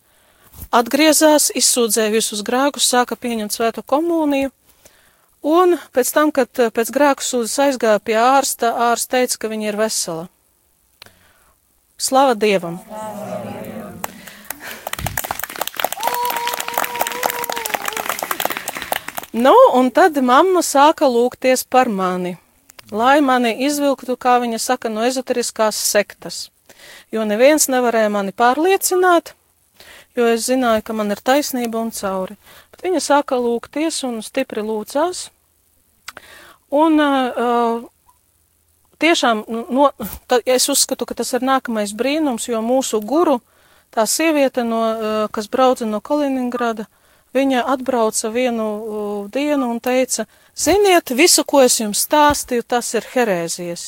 atgriezās, 0.73 1.51
izsūdzēja 1.53 2.17
visus 2.17 2.41
grēkus, 2.49 2.89
sāka 2.89 3.21
pieņemt 3.21 3.53
svēto 3.61 3.85
komuniju 3.85 4.57
Un 5.43 5.75
pēc 5.91 6.13
tam, 6.15 6.31
kad 6.31 6.49
eh, 6.63 6.71
pēc 6.71 6.93
grēku 6.95 7.25
sūdzes 7.27 7.59
aizgāja 7.65 7.99
pie 7.99 8.15
ārsta, 8.15 8.71
ārsts 8.93 9.11
teica, 9.11 9.41
ka 9.43 9.51
viņa 9.51 9.73
ir 9.73 9.79
vesela. 9.81 10.29
Slava 11.99 12.37
Dievam! 12.39 12.79
Nu, 19.33 19.55
un 19.75 19.91
tad 19.91 20.19
mamma 20.23 20.61
sāka 20.63 21.09
lūgties 21.09 21.65
par 21.65 21.89
mani, 21.89 22.37
lai 22.93 23.19
mani 23.25 23.55
izvilktu, 23.67 24.15
kā 24.21 24.37
viņa 24.43 24.59
saka, 24.61 24.91
no 24.93 25.03
ezoteriskās 25.09 25.79
sektas. 25.91 26.51
Jo 27.11 27.25
neviens 27.25 27.65
nevarēja 27.73 28.11
mani 28.13 28.35
pārliecināt, 28.37 29.33
jo 30.15 30.29
es 30.29 30.45
zināju, 30.51 30.85
ka 30.85 30.93
man 30.93 31.11
ir 31.17 31.23
taisnība 31.25 31.81
un 31.81 31.91
cauri. 31.97 32.37
Bet 32.83 32.91
viņa 32.91 32.99
sāka 32.99 33.37
lūgties 33.39 34.01
un 34.03 34.17
stipri 34.27 34.59
lūdzās. 34.67 35.29
Un 36.75 36.99
uh, 36.99 37.85
tiešām, 38.99 39.45
nu, 39.47 39.61
no, 39.71 40.09
tā, 40.27 40.41
es 40.43 40.67
uzskatu, 40.67 41.07
ka 41.07 41.15
tas 41.15 41.31
ir 41.37 41.45
nākamais 41.47 41.93
brīnums, 41.95 42.49
jo 42.51 42.59
mūsu 42.59 42.99
guru, 42.99 43.37
tā 43.95 44.03
sieviete, 44.11 44.65
no, 44.67 44.81
uh, 44.83 45.29
kas 45.31 45.47
brauca 45.47 45.87
no 45.87 46.01
Kaliningrada, 46.03 46.89
viņa 47.39 47.63
atbrauca 47.71 48.33
vienu 48.35 48.67
uh, 48.67 49.31
dienu 49.31 49.71
un 49.71 49.79
teica, 49.79 50.27
ziniet, 50.59 51.15
visu, 51.15 51.47
ko 51.47 51.63
es 51.63 51.79
jums 51.79 52.03
stāstīju, 52.03 52.67
tas 52.67 52.91
ir 52.99 53.07
herēzijas. 53.15 53.87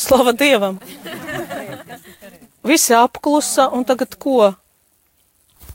Slava 0.00 0.32
Dievam! 0.32 0.80
Visi 2.64 2.96
apklusa, 2.96 3.68
un 3.68 3.84
tagad 3.84 4.16
ko? 4.16 4.54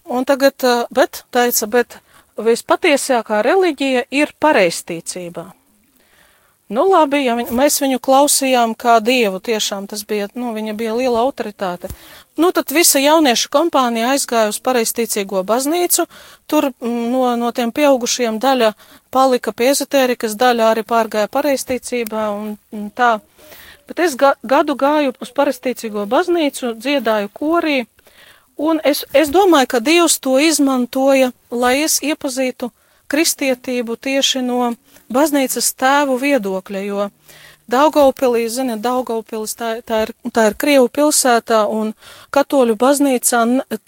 Un 0.05 0.25
tagad, 0.25 0.57
uh, 0.63 0.87
bet, 0.93 1.23
teica, 1.35 1.67
bet 1.67 1.99
vispatiesākā 2.37 3.41
reliģija 3.45 4.07
ir 4.11 4.33
pareistīcībā. 4.41 5.51
Nu, 6.65 6.87
labi, 6.89 7.19
ja 7.21 7.35
viņ, 7.37 7.51
mēs 7.53 7.77
viņu 7.77 7.99
klausījām 8.01 8.71
kā 8.73 8.97
dievu, 8.97 9.37
tiešām 9.37 9.85
tas 9.85 10.01
bija, 10.01 10.31
nu, 10.33 10.49
viņa 10.55 10.73
bija 10.73 10.95
liela 10.97 11.21
autoritāte. 11.21 11.91
Nu, 12.41 12.49
tad 12.51 12.73
visa 12.73 12.99
jauniešu 12.99 13.51
kompānija 13.53 14.15
aizgāja 14.15 14.49
uz 14.49 14.57
pareistīcīgo 14.65 15.43
baznīcu, 15.45 16.07
tur 16.49 16.71
mm, 16.71 17.03
no, 17.13 17.27
no 17.37 17.51
tiem 17.53 17.69
pieaugušiem 17.71 18.41
daļa 18.41 18.73
palika 19.13 19.53
pie 19.53 19.69
ezotērikas, 19.75 20.33
daļa 20.41 20.71
arī 20.73 20.83
pārgāja 20.89 21.29
pareistīcībā 21.31 22.25
un, 22.33 22.55
un 22.73 22.89
tā. 22.89 23.19
Bet 23.85 24.01
es 24.01 24.17
ga, 24.17 24.33
gadu 24.41 24.73
gāju 24.73 25.13
uz 25.21 25.29
pareistīcīgo 25.37 26.07
baznīcu, 26.09 26.73
dziedāju 26.81 27.29
korī, 27.29 27.83
un 28.57 28.81
es, 28.83 29.05
es 29.13 29.31
domāju, 29.33 29.67
ka 29.75 29.79
Dievs 29.79 30.19
to 30.19 30.37
izmantoja, 30.39 31.31
lai 31.51 31.81
es 31.83 31.99
iepazītu 32.03 32.71
kristietību 33.11 33.95
tieši 33.95 34.41
no 34.45 34.73
baznīcas 35.13 35.73
tēvu 35.77 36.17
viedokļa, 36.21 36.85
jo 36.85 37.09
Daugaupilī, 37.65 38.43
ziniet, 38.45 38.83
Daugaupilis 38.83 39.55
tā, 39.57 39.71
tā, 39.81 40.03
ir, 40.05 40.11
tā 40.29 40.43
ir 40.51 40.55
Krievu 40.61 40.89
pilsētā 40.93 41.63
un 41.65 41.95
katoļu 42.35 42.75
baznīcā 42.77 43.39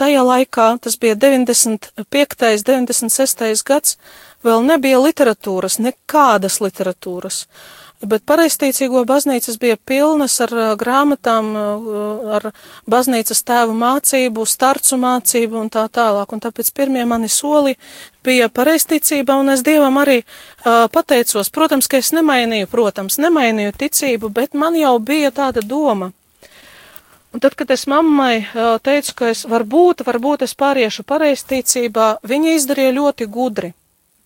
tajā 0.02 0.24
laikā, 0.26 0.66
tas 0.82 0.98
bija 0.98 1.14
95. 1.22 2.64
96. 2.66 3.62
gads, 3.68 4.00
vēl 4.46 4.66
nebija 4.66 4.98
literatūras, 5.04 5.78
nekādas 5.78 6.58
literatūras. 6.64 7.44
Bet 7.98 8.28
pareistīcīgo 8.30 9.00
baznīcas 9.10 9.56
bija 9.58 9.76
pilnas 9.90 10.36
ar 10.46 10.52
uh, 10.54 10.66
grāmatām, 10.78 11.48
uh, 11.58 12.36
ar 12.38 12.44
baznīcas 12.86 13.42
tēvu 13.42 13.74
mācību, 13.74 14.44
starcu 14.46 15.00
mācību 15.02 15.58
un 15.64 15.72
tā 15.74 15.88
tālāk. 15.90 16.30
Un 16.30 16.44
tāpēc 16.44 16.70
pirmie 16.78 17.08
mani 17.10 17.26
soli 17.26 17.74
bija 18.22 18.52
pareistīcība, 18.54 19.40
un 19.42 19.50
es 19.50 19.66
Dievam 19.66 19.98
arī 19.98 20.20
uh, 20.22 20.86
pateicos. 20.94 21.50
Protams, 21.50 21.90
ka 21.90 21.98
es 21.98 22.14
nemainīju, 22.14 22.70
protams, 22.70 23.18
nemainīju 23.18 23.74
ticību, 23.82 24.30
bet 24.30 24.54
man 24.54 24.78
jau 24.78 24.94
bija 25.02 25.34
tāda 25.34 25.66
doma. 25.66 26.12
Un 27.34 27.42
tad, 27.42 27.58
kad 27.58 27.74
es 27.74 27.88
mammai 27.90 28.44
uh, 28.44 28.78
teicu, 28.78 29.18
ka 29.18 29.34
es 29.34 29.42
varbūt, 29.50 30.06
varbūt 30.06 30.46
es 30.46 30.54
pāriešu 30.54 31.02
pareistīcībā, 31.02 32.20
viņa 32.22 32.56
izdarīja 32.62 32.94
ļoti 33.02 33.26
gudri 33.26 33.74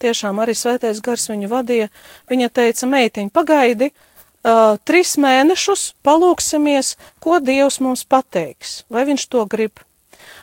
tiešām 0.02 0.42
arī 0.44 0.56
svētais 0.58 1.02
gars 1.04 1.28
viņu 1.32 1.50
vadīja. 1.52 1.92
Viņa 2.32 2.50
teica, 2.54 2.90
meitiņ, 2.90 3.30
pagaidi, 3.34 3.92
uh, 3.92 4.78
trīs 4.88 5.16
mēnešus 5.22 5.92
palūksimies, 6.06 6.96
ko 7.24 7.40
Dievs 7.40 7.80
mums 7.84 8.04
pateiks, 8.04 8.82
vai 8.90 9.06
viņš 9.10 9.28
to 9.32 9.46
grib. 9.50 9.84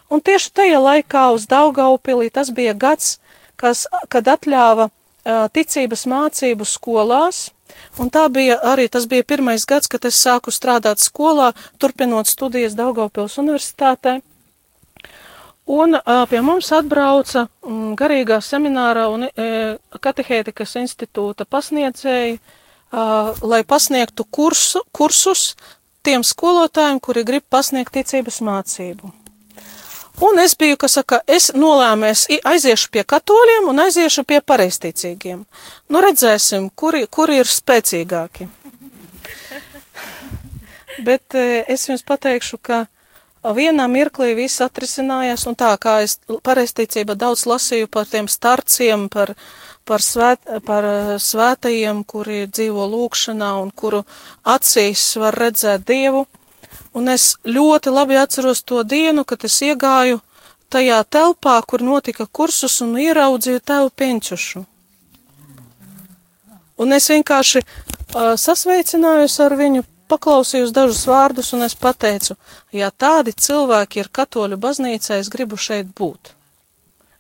Un 0.09 0.23
tieši 0.25 0.55
tajā 0.57 0.79
laikā 0.81 1.29
uz 1.37 1.45
Daugaupilī 1.51 2.31
tas 2.33 2.51
bija 2.55 2.73
gads, 2.73 3.19
kas, 3.61 3.85
kad 4.09 4.29
atļāva 4.31 4.89
uh, 4.89 5.47
ticības 5.53 6.07
mācību 6.09 6.65
skolās, 6.65 7.49
un 8.01 8.09
tā 8.11 8.25
bija 8.33 8.57
arī, 8.73 8.89
tas 8.89 9.07
bija 9.11 9.27
pirmais 9.27 9.67
gads, 9.69 9.91
kad 9.91 10.07
es 10.09 10.21
sāku 10.23 10.55
strādāt 10.55 11.03
skolā, 11.03 11.53
turpinot 11.79 12.31
studijas 12.31 12.79
Daugaupils 12.79 13.37
universitātē. 13.43 14.21
Un 15.69 15.99
pie 16.31 16.41
mums 16.41 16.71
atbrauca 16.73 17.45
um, 17.61 17.93
garīgā 17.99 18.39
seminārā 18.41 19.05
un 19.13 19.27
katehētikas 20.01 20.79
institūta 20.81 21.45
pasniedzēji, 21.45 22.39
lai 23.45 23.63
pasniegtu 23.69 24.25
kursu, 24.33 24.81
kursus 24.97 25.51
tiem 26.03 26.25
skolotājiem, 26.25 27.01
kuri 27.05 27.25
grib 27.29 27.45
pasniegt 27.53 27.93
ticības 27.93 28.41
mācību. 28.41 29.13
Un 30.25 30.39
es 30.43 30.57
biju, 30.59 30.75
kas 30.81 30.97
saka, 30.97 31.21
es 31.31 31.53
nolēmēs, 31.55 32.25
aiziešu 32.49 32.89
pie 32.91 33.05
katoļiem 33.07 33.69
un 33.71 33.85
aiziešu 33.85 34.25
pie 34.27 34.41
pareisticīgiem. 34.43 35.45
Nu, 35.93 36.01
redzēsim, 36.03 36.73
kuri, 36.75 37.05
kuri 37.07 37.39
ir 37.45 37.51
spēcīgāki. 37.51 38.49
Bet 41.07 41.39
es 41.39 41.87
jums 41.87 42.03
pateikšu, 42.09 42.59
ka 42.59 42.87
vienā 43.43 43.87
mirklī 43.91 44.35
viss 44.35 44.63
atrisinājās, 44.65 45.47
un 45.47 45.57
tā 45.59 45.71
kā 45.81 46.01
es 46.05 46.19
pareisticība 46.43 47.15
daudz 47.15 47.47
lasīju 47.47 47.89
par 47.89 48.07
tiem 48.07 48.29
starciem, 48.29 49.09
par, 49.09 49.35
par, 49.85 50.03
svēt, 50.03 50.41
par 50.67 50.85
eh, 50.85 51.13
svētajiem, 51.19 52.05
kuri 52.05 52.47
dzīvo 52.47 52.87
lūkšanā 52.95 53.53
un 53.63 53.71
kuru 53.71 54.05
acīs 54.45 55.17
var 55.17 55.39
redzēt 55.39 55.87
Dievu, 55.87 56.27
un 56.95 57.09
es 57.09 57.37
ļoti 57.45 57.93
labi 57.95 58.19
atceros 58.19 58.63
to 58.63 58.83
dienu, 58.83 59.25
kad 59.25 59.45
es 59.45 59.61
iegāju 59.63 60.21
tajā 60.69 61.03
telpā, 61.09 61.61
kur 61.67 61.83
notika 61.83 62.27
kursus 62.27 62.81
un 62.85 62.99
ieraudzīju 63.01 63.61
tevu 63.65 63.91
piņķušu. 63.91 64.65
Un 66.79 66.95
es 66.95 67.09
vienkārši 67.11 67.63
uh, 67.63 68.35
sasveicinājos 68.39 69.39
ar 69.43 69.57
viņu, 69.59 69.83
paklausījos 70.09 70.73
dažus 70.75 71.05
vārdus, 71.09 71.53
un 71.57 71.67
es 71.67 71.77
pateicu, 71.79 72.37
ja 72.75 72.91
tādi 72.91 73.35
cilvēki 73.37 74.03
ir 74.03 74.13
katoļu 74.13 74.59
baznīcā, 74.61 75.21
es 75.23 75.31
gribu 75.33 75.61
šeit 75.61 75.93
būt. 75.99 76.33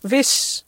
Viss. 0.02 0.64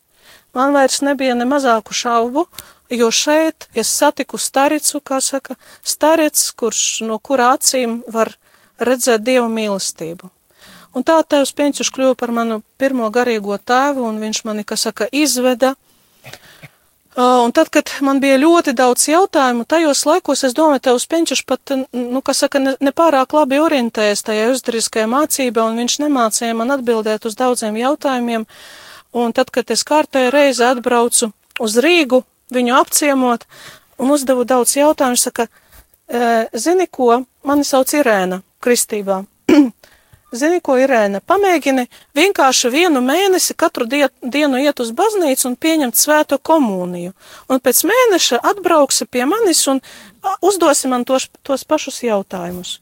Man 0.55 0.75
vairs 0.75 0.99
nebija 1.07 1.37
ne 1.39 1.47
mazāku 1.47 1.95
šaubu, 1.95 2.47
jo 2.91 3.11
šeit 3.15 3.69
es 3.75 3.91
satiku 4.01 4.39
staricu, 4.39 4.99
kā 4.99 5.21
saka, 5.23 5.55
starics, 5.83 6.51
kurš 6.51 6.83
no 7.07 7.21
kura 7.23 7.53
acīm 7.55 8.01
var 8.11 8.35
redzēt 8.83 9.23
dievu 9.23 9.47
mīlestību. 9.53 10.31
Un 10.91 11.07
tā 11.07 11.21
tēvs 11.23 11.53
Pieņķuš 11.55 11.93
kļuva 11.95 12.17
par 12.19 12.33
manu 12.35 12.65
pirmo 12.81 13.07
garīgo 13.15 13.55
tēvu, 13.63 14.03
un 14.09 14.19
viņš 14.19 14.43
mani, 14.49 14.67
kas 14.67 14.89
saka, 14.89 15.07
izveda 15.13 15.77
Un 17.21 17.53
tad, 17.53 17.69
kad 17.75 17.91
man 18.07 18.21
bija 18.23 18.39
ļoti 18.41 18.73
daudz 18.77 19.03
jautājumu, 19.11 19.67
tajos 19.69 20.05
laikos 20.09 20.45
es 20.47 20.55
domāju, 20.57 20.81
tevs 20.87 21.05
Penčuš 21.11 21.43
pat, 21.45 21.73
nu, 21.93 22.21
kas 22.25 22.45
saka, 22.45 22.61
ne, 22.63 22.73
nepārāk 22.81 23.35
labi 23.37 23.59
orientējas 23.61 24.23
tajā 24.25 24.47
uzdariskajā 24.55 25.09
mācībā, 25.11 25.65
un 25.69 25.81
viņš 25.83 25.99
nemācīja 26.05 26.57
man 26.57 26.73
atbildēt 26.77 27.27
uz 27.29 27.37
daudziem 27.37 27.77
jautājumiem. 27.77 28.47
Un 29.21 29.35
tad, 29.37 29.51
kad 29.53 29.73
es 29.75 29.83
kārtēju 29.85 30.31
reizi 30.33 30.65
atbraucu 30.65 31.33
uz 31.61 31.77
Rīgu, 31.83 32.23
viņu 32.55 32.79
apciemot, 32.79 33.45
un 34.01 34.15
uzdevu 34.15 34.47
daudz 34.49 34.79
jautājumu, 34.79 35.21
saka, 35.21 35.49
e, 36.09 36.47
zini 36.55 36.87
ko, 36.87 37.25
mani 37.45 37.67
sauc 37.67 37.93
Irēna 38.01 38.41
kristībā. 38.65 39.25
Zini, 40.31 40.61
ko 40.63 40.77
Irēna, 40.79 41.19
pamēģini 41.27 41.89
vienkārši 42.15 42.71
vienu 42.71 43.03
mēnesi 43.03 43.57
katru 43.59 43.87
die, 43.91 44.05
dienu 44.23 44.61
iet 44.63 44.79
uz 44.83 44.93
baznīcu 44.95 45.49
un 45.49 45.57
pieņemt 45.59 45.99
svēto 45.99 46.39
komuniju. 46.39 47.17
Un 47.51 47.59
pēc 47.59 47.83
mēneša 47.91 48.39
atbrauksi 48.53 49.09
pie 49.11 49.27
manis 49.27 49.65
un 49.73 49.83
uzdosi 50.39 50.91
man 50.93 51.05
tos, 51.09 51.27
tos 51.43 51.67
pašus 51.67 52.05
jautājumus. 52.07 52.79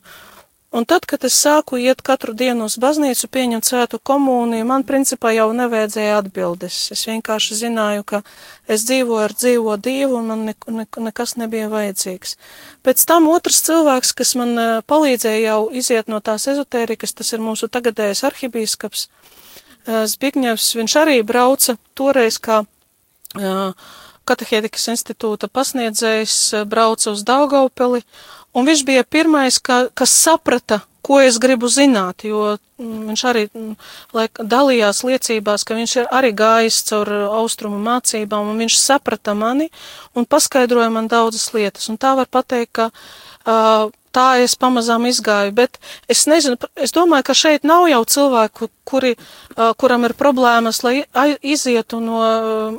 Un 0.68 0.84
tad, 0.84 1.06
kad 1.08 1.22
es 1.24 1.32
sāku 1.32 1.78
iet 1.80 2.02
katru 2.04 2.34
dienu 2.36 2.66
uz 2.68 2.74
baznīcu, 2.76 3.30
pieņemt 3.32 3.64
svētu 3.64 3.98
komuniju, 4.04 4.66
man 4.68 4.82
principā 4.84 5.30
jau 5.32 5.46
nevajadzēja 5.56 6.18
atbildes. 6.20 6.76
Es 6.92 7.06
vienkārši 7.08 7.56
zināju, 7.62 8.04
ka 8.04 8.20
es 8.68 8.84
dzīvoju 8.84 9.22
ar 9.24 9.32
dzīvo 9.32 9.76
Dievu 9.80 10.18
un 10.18 10.28
man 10.28 10.42
ne, 10.50 10.54
ne, 10.68 10.84
nekas 11.06 11.38
nebija 11.40 11.70
vajadzīgs. 11.72 12.36
Pēc 12.84 13.04
tam 13.08 13.30
otrs 13.32 13.62
cilvēks, 13.64 14.12
kas 14.18 14.34
man 14.36 14.52
eh, 14.60 14.74
palīdzēja 14.84 15.40
jau 15.46 15.62
iziet 15.72 16.12
no 16.12 16.20
tās 16.20 16.44
ezotērikas, 16.52 17.16
tas 17.16 17.32
ir 17.32 17.40
mūsu 17.40 17.70
tagadējais 17.72 18.26
arhibīskaps 18.28 19.06
eh, 19.08 20.04
Zbigņevs. 20.12 20.68
Viņš 20.82 20.98
arī 21.00 21.22
brauca 21.24 21.78
toreiz 21.96 22.36
kā 22.44 22.60
uh, 22.60 23.88
katehētikas 24.28 24.88
institūta 24.92 25.48
pasniedzējs, 25.48 26.36
brauca 26.68 27.12
uz 27.14 27.24
Daugaupeli 27.26 28.02
Un 28.56 28.68
viņš 28.68 28.84
bija 28.88 29.04
pirmais, 29.04 29.58
ka, 29.60 29.88
kas 29.94 30.14
saprata, 30.14 30.80
ko 31.02 31.20
es 31.24 31.38
gribu 31.42 31.70
zināt, 31.72 32.24
jo 32.28 32.56
mm, 32.56 32.98
viņš 33.10 33.24
arī 33.30 33.44
mm, 33.48 33.76
laik, 34.16 34.42
dalījās 34.54 35.04
liecībās, 35.08 35.64
ka 35.64 35.78
viņš 35.78 35.96
ir 36.00 36.10
arī 36.20 36.32
gājis 36.36 36.82
caur 36.90 37.12
austrumu 37.40 37.78
mācībām, 37.84 38.52
un 38.52 38.64
viņš 38.64 38.80
saprata 38.80 39.36
mani 39.38 39.70
un 40.14 40.26
paskaidroja 40.28 40.90
man 40.94 41.08
daudzas 41.08 41.50
lietas. 41.54 41.88
Un 41.92 42.00
tā 42.00 42.14
var 42.18 42.28
pateikt, 42.30 42.72
ka 42.78 42.90
uh, 42.90 43.88
tā 44.14 44.26
es 44.42 44.56
pamazām 44.58 45.06
izgāju, 45.08 45.52
bet 45.56 45.78
es 46.10 46.24
nezinu, 46.30 46.56
es 46.76 46.94
domāju, 46.96 47.26
ka 47.28 47.36
šeit 47.36 47.66
nav 47.68 47.86
jau 47.90 48.00
cilvēku, 48.14 48.68
kuri, 48.88 49.14
kuram 49.80 50.06
ir 50.08 50.14
problēmas, 50.18 50.80
lai 50.86 51.02
izietu 51.44 52.00
no 52.00 52.22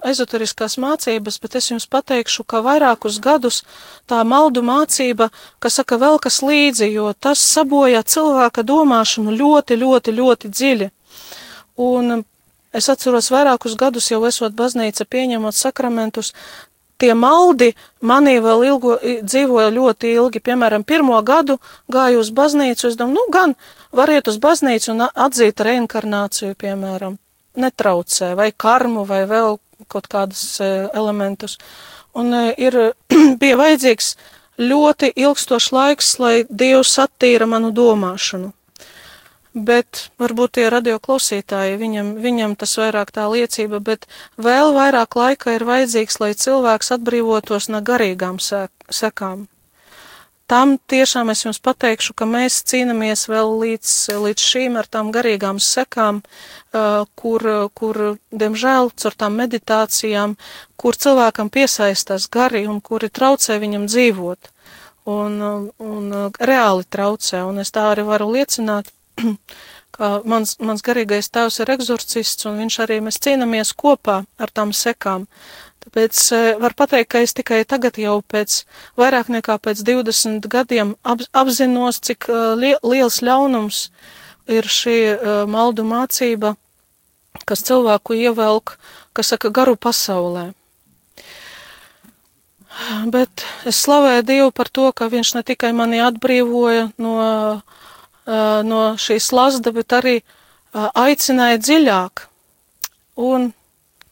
ezoteriskās 0.10 0.80
mācības, 0.82 1.40
bet 1.42 1.60
es 1.60 1.70
jums 1.72 1.88
pateikšu, 1.92 2.46
ka 2.50 2.64
vairākus 2.66 3.20
gadus 3.24 3.62
tā 4.10 4.24
maldu 4.26 4.64
mācība, 4.66 5.30
kas 5.62 5.80
saka 5.80 6.00
vēl 6.02 6.20
kas 6.24 6.42
līdzi, 6.46 6.90
jo 6.96 7.12
tas 7.14 7.44
sabojā 7.54 8.02
cilvēka 8.10 8.66
domāšanu 8.66 9.36
ļoti, 9.38 9.80
ļoti, 9.84 10.16
ļoti 10.22 10.52
dziļi. 10.56 10.90
Un 11.86 12.20
Es 12.70 12.86
atceros 12.86 13.32
vairākus 13.34 13.74
gadus 13.74 14.12
jau 14.12 14.20
esot 14.30 14.54
baznīca 14.54 15.08
pieņemot 15.10 15.58
sakramentus, 15.58 16.36
tie 17.02 17.16
maldi 17.18 17.72
manī 18.06 18.36
vēl 18.44 18.66
ilgo, 18.68 18.98
dzīvoja 19.26 19.72
ļoti 19.74 20.12
ilgi. 20.20 20.42
Piemēram, 20.44 20.86
pirmo 20.86 21.18
gadu 21.26 21.58
gāju 21.92 22.22
uz 22.22 22.30
baznīcu, 22.36 22.92
es 22.92 23.00
domāju, 23.00 23.16
nu 23.18 23.34
gan 23.34 23.56
variet 23.96 24.30
uz 24.30 24.38
baznīcu 24.42 24.92
un 24.94 25.08
atzīt 25.08 25.66
reinkarnāciju, 25.66 26.54
piemēram. 26.60 27.18
netraucē, 27.60 28.36
vai 28.38 28.52
karmu, 28.56 29.04
vai 29.10 29.26
vēl 29.28 29.58
kaut 29.92 30.06
kādus 30.08 30.62
elementus. 30.62 31.58
Un 32.16 32.32
ir, 32.56 32.78
bija 33.42 33.58
vajadzīgs 33.60 34.14
ļoti 34.60 35.12
ilgstošs 35.16 35.72
laiks, 35.76 36.14
lai 36.20 36.46
Dievs 36.50 36.98
attīra 37.02 37.48
manu 37.50 37.72
domāšanu. 37.76 38.54
Bet 39.54 40.10
varbūt 40.22 40.60
tie 40.60 40.68
radioklausītāji, 40.70 41.80
viņam, 41.82 42.12
viņam 42.22 42.56
tas 42.60 42.76
vairāk 42.78 43.10
tā 43.12 43.26
liecība, 43.32 43.80
bet 43.82 44.06
vēl 44.38 44.76
vairāk 44.76 45.18
laika 45.18 45.56
ir 45.58 45.66
vajadzīgs, 45.66 46.20
lai 46.22 46.34
cilvēks 46.38 46.94
atbrīvotos 47.00 47.72
no 47.74 47.82
garīgām 47.82 48.38
sekām 48.40 49.48
tam 50.50 50.78
tiešām 50.90 51.30
es 51.30 51.44
jums 51.46 51.60
pateikšu, 51.62 52.16
ka 52.18 52.26
mēs 52.26 52.64
cīnāmies 52.70 53.28
vēl 53.30 53.54
līdz, 53.62 53.94
līdz 54.26 54.46
šīm 54.52 54.80
ar 54.82 54.90
tām 54.90 55.12
garīgām 55.14 55.62
sekām, 55.62 56.24
kur, 57.20 57.46
kur, 57.78 58.00
diemžēl, 58.34 58.92
caur 58.98 59.18
tām 59.24 59.38
meditācijām, 59.40 60.36
kur 60.80 60.98
cilvēkam 60.98 61.52
piesaistās 61.54 62.28
gari 62.34 62.66
un 62.68 62.82
kuri 62.82 63.12
traucē 63.14 63.60
viņam 63.62 63.86
dzīvot. 63.90 64.54
Un, 65.10 65.40
un 65.82 66.10
reāli 66.38 66.86
traucē, 66.86 67.44
un 67.48 67.62
es 67.62 67.72
tā 67.74 67.88
arī 67.94 68.06
varu 68.06 68.30
liecināt, 68.34 68.92
ka 69.96 70.10
mans, 70.30 70.58
mans 70.62 70.84
garīgais 70.86 71.32
tēvs 71.34 71.62
ir 71.64 71.72
egzorcists, 71.74 72.46
un 72.50 72.60
viņš 72.62 72.82
arī 72.86 73.00
mēs 73.06 73.18
cīnāmies 73.24 73.74
kopā 73.78 74.22
ar 74.38 74.54
tām 74.54 74.74
sekām. 74.76 75.26
Uh, 75.26 75.69
Tāpēc 75.80 76.22
eh, 76.36 76.48
var 76.60 76.76
pateikt, 76.76 77.10
ka 77.14 77.22
es 77.24 77.34
tikai 77.36 77.64
tagad 77.68 77.98
jau 78.02 78.20
pēc 78.22 78.64
vairāk 79.00 79.30
nekā 79.32 79.56
pēc 79.64 79.82
20 79.88 80.48
gadiem 80.52 80.96
ap, 81.08 81.24
apzinos, 81.32 82.02
cik 82.04 82.28
uh, 82.30 82.60
liels 82.60 83.22
ļaunums 83.24 83.86
ir 84.52 84.68
šī 84.68 84.98
uh, 85.14 85.30
maldu 85.48 85.86
mācība, 85.88 86.56
kas 87.48 87.64
cilvēku 87.64 88.18
ievelk, 88.20 88.76
kas 89.16 89.32
saka, 89.32 89.54
garu 89.56 89.78
pasaulē. 89.80 90.50
Bet 93.12 93.44
es 93.68 93.80
slavēju 93.84 94.26
Dievu 94.28 94.52
par 94.56 94.70
to, 94.72 94.92
ka 94.96 95.10
Viņš 95.12 95.34
ne 95.36 95.44
tikai 95.48 95.72
mani 95.76 96.00
atbrīvoja 96.04 96.86
no, 97.02 97.16
no 98.64 98.82
šīs 98.96 99.32
lasda, 99.36 99.74
bet 99.76 99.96
arī 99.98 100.16
aicināja 100.72 101.60
dziļāk. 101.60 102.24
Un 103.20 103.50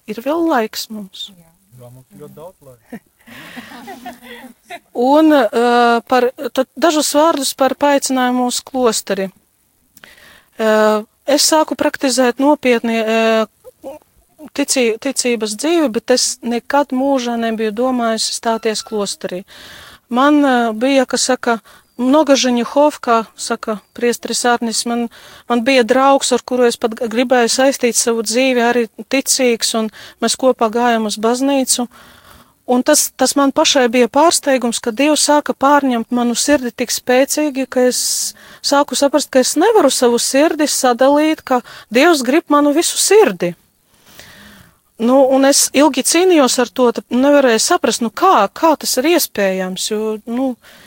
ir 0.09 0.23
vēl 0.25 0.49
laiks 0.51 0.89
mums. 0.91 1.29
Jā. 1.31 1.46
Jā, 1.77 1.89
mums 1.93 2.07
ļoti 2.17 2.33
daudz 2.33 2.57
laika. 2.65 2.99
Un 4.97 5.29
uh, 5.35 5.99
par, 6.09 6.29
dažus 6.73 7.11
vārdus 7.13 7.51
par 7.57 7.75
paaicinājumu 7.77 8.47
uz 8.49 8.63
klosteri. 8.65 9.27
Uh, 10.57 11.05
es 11.29 11.45
sāku 11.45 11.77
praktizēt 11.77 12.41
nopietni 12.41 12.97
uh, 13.03 13.45
ticī, 14.57 14.87
ticības 15.03 15.53
dzīvi, 15.59 15.91
bet 15.99 16.15
es 16.15 16.25
nekad 16.41 16.95
mūžā 16.97 17.37
nebiju 17.43 17.75
domājis 17.77 18.25
stāties 18.39 18.81
klosterī. 18.87 19.43
Man 20.09 20.41
uh, 20.41 20.71
bija, 20.73 21.05
kas 21.05 21.29
saka, 21.29 21.59
Nogažiņhov, 21.97 22.99
kā 23.01 23.23
saka 23.33 23.79
priestris 23.97 24.43
Arnis, 24.45 24.83
man, 24.85 25.07
man 25.49 25.63
bija 25.65 25.81
draugs, 25.81 26.29
ar 26.35 26.43
kuru 26.45 26.67
es 26.69 26.77
pat 26.77 26.93
gribēju 26.93 27.49
saistīt 27.49 27.97
savu 27.97 28.21
dzīvi, 28.21 28.61
arī 28.61 28.83
ticīgs, 29.09 29.73
un 29.79 29.89
mēs 30.21 30.37
kopā 30.37 30.69
gājām 30.73 31.09
uz 31.09 31.17
baznīcu. 31.17 31.87
Un 32.69 32.83
tas, 32.85 33.07
tas 33.17 33.33
man 33.39 33.53
pašai 33.55 33.87
bija 33.89 34.11
pārsteigums, 34.13 34.81
ka 34.83 34.93
Dievs 34.93 35.25
sāka 35.25 35.55
pārņemt 35.57 36.13
manu 36.13 36.35
sirdi 36.37 36.69
tik 36.69 36.93
spēcīgi, 36.93 37.65
ka 37.65 37.87
es 37.89 37.99
sāku 38.61 38.93
saprast, 38.99 39.31
ka 39.33 39.41
es 39.41 39.55
nevaru 39.57 39.89
savu 39.89 40.19
sirdi 40.21 40.67
sadalīt, 40.69 41.41
ka 41.41 41.63
Dievs 41.89 42.21
grib 42.27 42.51
manu 42.53 42.75
visu 42.77 42.99
sirdi. 43.01 43.55
Nu, 45.01 45.23
un 45.33 45.49
es 45.49 45.69
ilgi 45.73 46.03
cīnījos 46.05 46.59
ar 46.61 46.69
to, 46.69 46.91
nevarēju 47.09 47.63
saprast, 47.63 48.03
nu 48.05 48.13
kā, 48.13 48.49
kā 48.53 48.75
tas 48.77 48.97
ir 48.99 49.15
iespējams, 49.15 49.93
jo, 49.93 50.17
nu, 50.25 50.51
uh, 50.51 50.83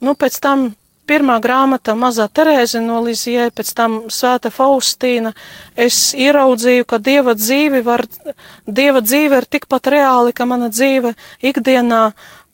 Nu, 0.00 0.14
pēc 0.16 0.38
tam 0.40 0.70
pirmā 1.10 1.40
grāmata 1.42 1.96
Mazā 1.98 2.28
Terēze 2.30 2.80
no 2.84 3.00
Lizijai, 3.04 3.50
pēc 3.54 3.72
tam 3.76 3.96
Svēta 4.12 4.52
Faustīna, 4.54 5.32
es 5.76 6.12
ieraudzīju, 6.14 6.86
ka 6.86 7.00
Dieva 7.02 7.34
dzīve 7.38 7.82
var, 7.86 8.06
Dieva 8.66 9.02
dzīve 9.04 9.42
ir 9.42 9.48
tikpat 9.56 9.90
reāli, 9.94 10.34
ka 10.36 10.46
mana 10.46 10.70
dzīve 10.70 11.16
ikdienā, 11.50 12.04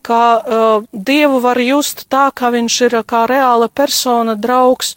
kā 0.06 0.24
uh, 0.38 0.86
Dievu 0.92 1.40
var 1.44 1.60
just 1.60 2.06
tā, 2.12 2.28
ka 2.34 2.52
viņš 2.54 2.80
ir 2.88 2.98
kā 3.10 3.26
reāla 3.30 3.68
persona, 3.68 4.36
draugs, 4.38 4.94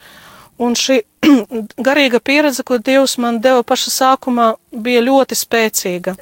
un 0.61 0.77
šī 0.77 1.01
garīga 1.87 2.21
pieredze, 2.23 2.63
ko 2.63 2.77
Dievs 2.77 3.17
man 3.21 3.41
deva 3.43 3.65
paša 3.67 3.95
sākumā, 3.95 4.53
bija 4.71 5.03
ļoti 5.03 5.37
spēcīga. 5.39 6.15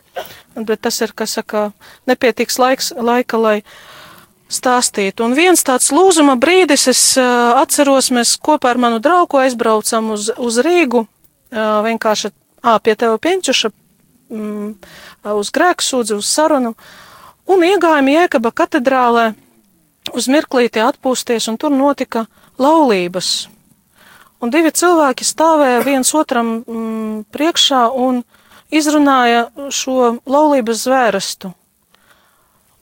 Bet 0.57 0.81
tas 0.87 1.01
ir, 1.05 1.13
kas 1.13 1.37
saka, 1.37 1.69
nepietiks 2.09 2.57
laiks, 2.61 2.93
laika, 2.97 3.37
lai 3.37 3.57
stāstīt. 4.51 5.21
Un 5.23 5.35
viens 5.37 5.63
tāds 5.63 5.91
lūzuma 5.91 6.37
brīdis, 6.39 6.87
es 6.91 7.01
atceros, 7.17 8.11
mēs 8.15 8.37
kopā 8.39 8.73
ar 8.73 8.81
manu 8.81 9.01
draugu 9.03 9.41
aizbraucam 9.41 10.13
uz, 10.15 10.29
uz 10.37 10.59
Rīgu, 10.63 11.05
vienkārši 11.51 12.31
ā, 12.63 12.77
pie 12.83 12.95
teva 12.95 13.17
pienčuša, 13.21 13.71
mm, 14.31 14.71
uz 15.37 15.51
grēksūdzi, 15.55 16.17
uz 16.17 16.29
sarunu, 16.29 16.73
un 17.47 17.67
iegājām 17.67 18.11
Jēkaba 18.13 18.53
katedrālē 18.55 19.27
uz 20.15 20.27
mirklīti 20.31 20.83
atpūsties, 20.83 21.49
un 21.51 21.59
tur 21.59 21.75
notika 21.75 22.25
laulības. 22.59 23.47
Un 24.37 24.51
divi 24.53 24.69
cilvēki 24.69 25.25
stāvēja 25.25 25.85
viens 25.85 26.13
otram 26.13 26.59
mm, 26.61 27.23
priekšā 27.33 27.87
un 27.89 28.21
izrunāja 28.69 29.47
šo 29.73 30.17
laulības 30.29 30.83
zvērestu. 30.85 31.53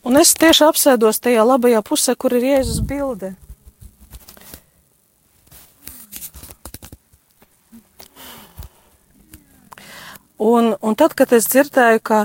Un 0.06 0.20
es 0.22 0.36
tieši 0.38 0.68
apsēdos 0.68 1.18
tajā 1.18 1.42
labajā 1.42 1.82
pusē, 1.82 2.14
kur 2.14 2.36
ir 2.38 2.44
Jēzus 2.46 2.84
bilde. 2.86 3.34
Un, 10.38 10.76
un 10.78 10.98
tad, 11.00 11.16
kad 11.18 11.34
es 11.34 11.48
dzirdēju, 11.50 12.04
ka 12.06 12.20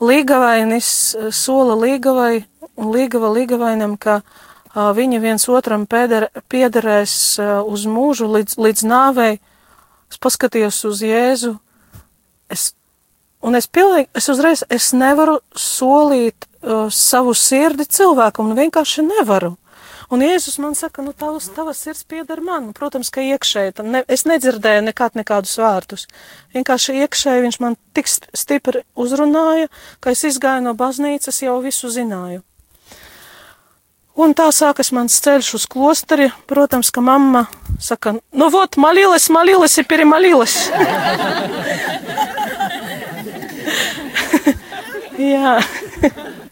līgavainis 0.00 0.88
sola 1.34 1.76
līgavai 1.76 2.46
un 2.76 2.90
līgava 2.94 3.28
līgavainam, 3.34 3.98
ka 4.00 4.20
uh, 4.22 4.90
viņi 4.96 5.20
viens 5.20 5.48
otram 5.52 5.84
pēder, 5.84 6.30
piederēs 6.48 7.14
uh, 7.42 7.60
uz 7.68 7.84
mūžu 7.90 8.30
līdz, 8.32 8.56
līdz 8.60 8.84
nāvei, 8.88 9.32
es 10.08 10.20
paskatījos 10.22 10.82
uz 10.88 11.04
Jēzu, 11.04 11.56
es, 12.48 12.70
un 13.44 13.60
es 13.60 13.68
pilnīgi, 13.68 14.08
es 14.16 14.32
uzreiz, 14.32 14.64
es 14.72 14.92
nevaru 14.96 15.40
solīt 15.52 16.48
uh, 16.66 16.88
savu 16.92 17.34
sirdi 17.34 17.86
cilvēkam, 17.86 18.50
un 18.50 18.58
vienkārši 18.58 19.06
nevaru. 19.06 19.54
Un 20.06 20.22
Jēzus 20.22 20.60
man 20.62 20.76
saka, 20.78 21.02
nu 21.02 21.10
tavs, 21.16 21.48
tavas 21.54 21.80
sirds 21.82 22.04
pieder 22.06 22.38
man. 22.44 22.70
Protams, 22.76 23.10
ka 23.10 23.24
iekšēji, 23.26 23.72
ne, 23.82 24.04
es 24.06 24.22
nedzirdēju 24.28 24.84
nekad 24.86 25.18
nekādus 25.18 25.56
vārdus. 25.58 26.06
Vienkārši 26.54 27.00
iekšēji 27.02 27.42
viņš 27.46 27.58
man 27.62 27.74
tik 27.96 28.06
stipri 28.10 28.84
uzrunāja, 28.94 29.66
ka 29.98 30.14
es 30.14 30.22
izgāju 30.28 30.62
no 30.68 30.76
baznīcas, 30.78 31.42
jau 31.42 31.58
visu 31.64 31.90
zināju. 31.90 32.44
Un 34.16 34.32
tā 34.32 34.46
sākas 34.54 34.94
mans 34.96 35.18
ceļš 35.26 35.54
uz 35.58 35.66
klosteri. 35.68 36.30
Protams, 36.48 36.88
ka 36.94 37.02
mamma 37.04 37.42
saka, 37.82 38.14
nu 38.32 38.48
vot, 38.54 38.78
malīles, 38.80 39.26
malīles 39.34 39.74
ir 39.82 39.84
pirimaliles. 39.90 40.70
Jā. 45.26 45.58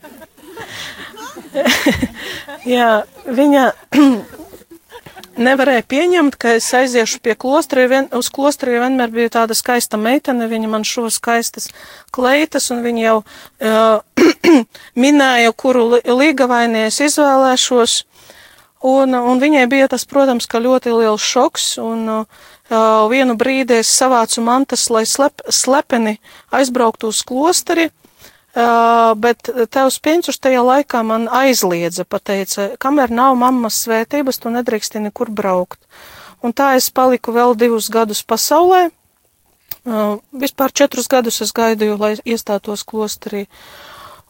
Jā, 2.75 2.89
viņa 3.27 3.65
nevarēja 5.47 5.85
pieņemt, 5.91 6.37
ka 6.41 6.55
es 6.59 6.69
aiziešu 6.77 7.21
pie 7.25 7.35
klostra, 7.39 7.87
vien, 7.91 8.09
uz 8.15 8.31
klostra 8.35 8.75
vienmēr 8.75 9.13
bija 9.15 9.33
tāda 9.41 9.57
skaista 9.59 9.99
meitene, 10.01 10.49
viņa 10.51 10.71
man 10.71 10.87
šo 10.89 11.09
skaistas 11.13 11.71
kleitas, 12.15 12.71
un 12.75 12.83
viņa 12.87 13.05
jau 13.05 13.17
uh, 13.23 14.25
minēja, 15.05 15.55
kuru 15.57 16.01
līgavaini 16.03 16.87
es 16.89 17.01
izvēlēšos, 17.05 17.99
un, 18.85 19.17
un 19.19 19.43
viņai 19.43 19.67
bija 19.71 19.91
tas, 19.91 20.07
protams, 20.09 20.49
ļoti 20.49 20.95
liels 20.95 21.25
šoks, 21.25 21.75
un 21.83 22.07
uh, 22.21 22.47
vienu 23.11 23.37
brīdi 23.39 23.81
es 23.83 23.91
savācu 23.91 24.45
mantas, 24.45 24.89
lai 24.91 25.05
slep, 25.09 25.45
slepeni 25.51 26.19
aizbrauktu 26.55 27.11
uz 27.13 27.23
klosteri, 27.27 27.91
Uh, 27.91 28.04
bet 28.55 29.51
tevs 29.75 29.99
pienčus 29.99 30.39
tajā 30.39 30.63
laikā 30.63 31.03
man 31.03 31.27
aizliedza, 31.27 32.05
pateica, 32.07 32.71
kamēr 32.79 33.11
nav 33.11 33.35
mammas 33.39 33.81
svētības, 33.83 34.39
tu 34.39 34.53
nedrīksti 34.55 35.03
nekur 35.09 35.31
braukt. 35.31 35.81
Un 36.45 36.53
tā 36.53 36.75
es 36.79 36.91
paliku 36.93 37.33
vēl 37.35 37.57
divus 37.59 37.89
gadus 37.91 38.23
pasaulē. 38.23 38.91
Uh, 39.85 40.21
vispār 40.33 40.73
četrus 40.73 41.09
gadus 41.13 41.43
es 41.45 41.51
gaidīju, 41.53 41.99
lai 42.01 42.15
iestātos 42.25 42.85
klosterī. 42.89 43.47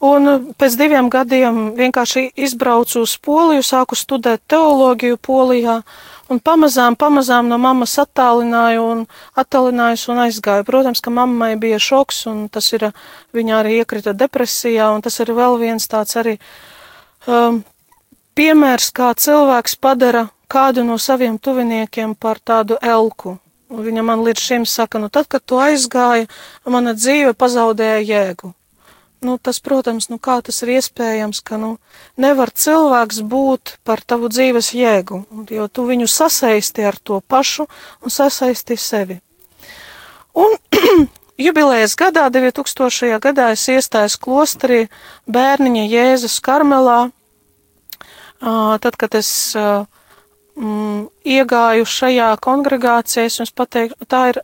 Un 0.03 0.51
pēc 0.59 0.75
diviem 0.79 1.07
gadiem 1.11 1.75
vienkārši 1.77 2.27
izbraucu 2.47 3.05
uz 3.05 3.15
Poliju, 3.23 3.63
sāku 3.63 3.97
studēt 3.97 4.43
teoloģiju 4.51 5.19
Polijā, 5.23 5.77
Un 6.33 6.41
pamazām, 6.41 6.95
pamazām 6.97 7.51
no 7.51 7.59
mammas 7.61 7.99
attālināju 8.01 8.85
un 8.95 9.03
attālinājos 9.37 10.07
un 10.09 10.23
aizgāju. 10.25 10.65
Protams, 10.65 11.03
ka 11.05 11.13
mammai 11.13 11.53
bija 11.61 11.77
šoks 11.77 12.23
un 12.31 12.47
tas 12.49 12.71
ir, 12.73 12.89
viņa 13.37 13.59
arī 13.59 13.77
iekrita 13.83 14.17
depresijā 14.17 14.89
un 14.95 15.05
tas 15.05 15.21
ir 15.21 15.35
vēl 15.37 15.59
viens 15.61 15.85
tāds 15.91 16.17
arī 16.17 16.39
um, 17.29 17.61
piemērs, 18.41 18.89
kā 18.97 19.13
cilvēks 19.13 19.77
padara 19.77 20.31
kādu 20.49 20.87
no 20.89 20.97
saviem 20.97 21.37
tuviniekiem 21.37 22.17
par 22.17 22.41
tādu 22.41 22.81
elku. 22.81 23.37
Viņa 23.69 24.03
man 24.07 24.25
līdz 24.25 24.41
šim 24.41 24.69
saka, 24.69 25.01
nu 25.03 25.13
tad, 25.13 25.29
kad 25.29 25.45
tu 25.45 25.61
aizgāji, 25.61 26.29
mana 26.65 26.97
dzīve 26.97 27.35
pazaudēja 27.37 28.05
jēgu 28.05 28.55
nu, 29.25 29.37
tas, 29.43 29.59
protams, 29.65 30.09
nu, 30.13 30.19
kā 30.23 30.39
tas 30.45 30.63
ir 30.65 30.75
iespējams, 30.77 31.41
ka 31.47 31.59
nu, 31.61 31.75
nevar 32.21 32.53
cilvēks 32.53 33.23
būt 33.27 33.77
par 33.85 34.05
tavu 34.05 34.31
dzīves 34.33 34.73
jēgu, 34.77 35.25
jo 35.51 35.69
tu 35.69 35.87
viņu 35.89 36.09
sasaisti 36.11 36.85
ar 36.85 37.01
to 37.01 37.21
pašu 37.21 37.67
un 38.05 38.15
sasaisti 38.15 38.77
sevi. 38.81 39.19
Un 40.35 40.57
jubilējas 41.47 41.97
gadā, 41.99 42.29
2000. 42.31 43.19
gadā, 43.23 43.51
es 43.55 43.67
iestājos 43.71 44.19
klosterī 44.21 44.85
bērniņa 45.31 45.85
Jēzus 45.89 46.41
Karmelā, 46.45 47.01
tad, 48.41 48.97
kad 49.01 49.15
es 49.19 49.31
mm, 49.57 51.07
iegāju 51.25 51.87
šajā 51.89 52.31
kongregācijā, 52.45 53.29
es 53.29 53.41
jums 53.41 53.55
pateiktu, 53.57 54.09
tā 54.11 54.29
ir 54.35 54.43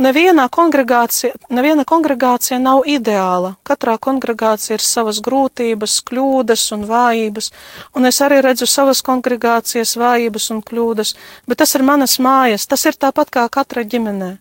nevienā 0.00 0.48
kongregācija, 0.52 1.36
neviena 1.52 1.84
kongregācija 1.88 2.58
nav 2.62 2.86
ideāla. 2.88 3.54
Katrā 3.66 3.96
kongregācija 4.02 4.78
ir 4.78 4.84
savas 4.84 5.20
grūtības, 5.24 6.00
kļūdas 6.08 6.66
un 6.76 6.84
vājības, 6.88 7.50
un 7.96 8.10
es 8.10 8.20
arī 8.24 8.40
redzu 8.46 8.68
savas 8.70 9.04
kongregācijas 9.06 9.96
vājības 10.00 10.50
un 10.56 10.62
kļūdas, 10.66 11.16
bet 11.46 11.62
tas 11.62 11.74
ir 11.76 11.86
manas 11.86 12.18
mājas, 12.18 12.68
tas 12.70 12.86
ir 12.88 12.98
tāpat 12.98 13.32
kā 13.36 13.48
katra 13.52 13.84
ģimenē. 13.84 14.38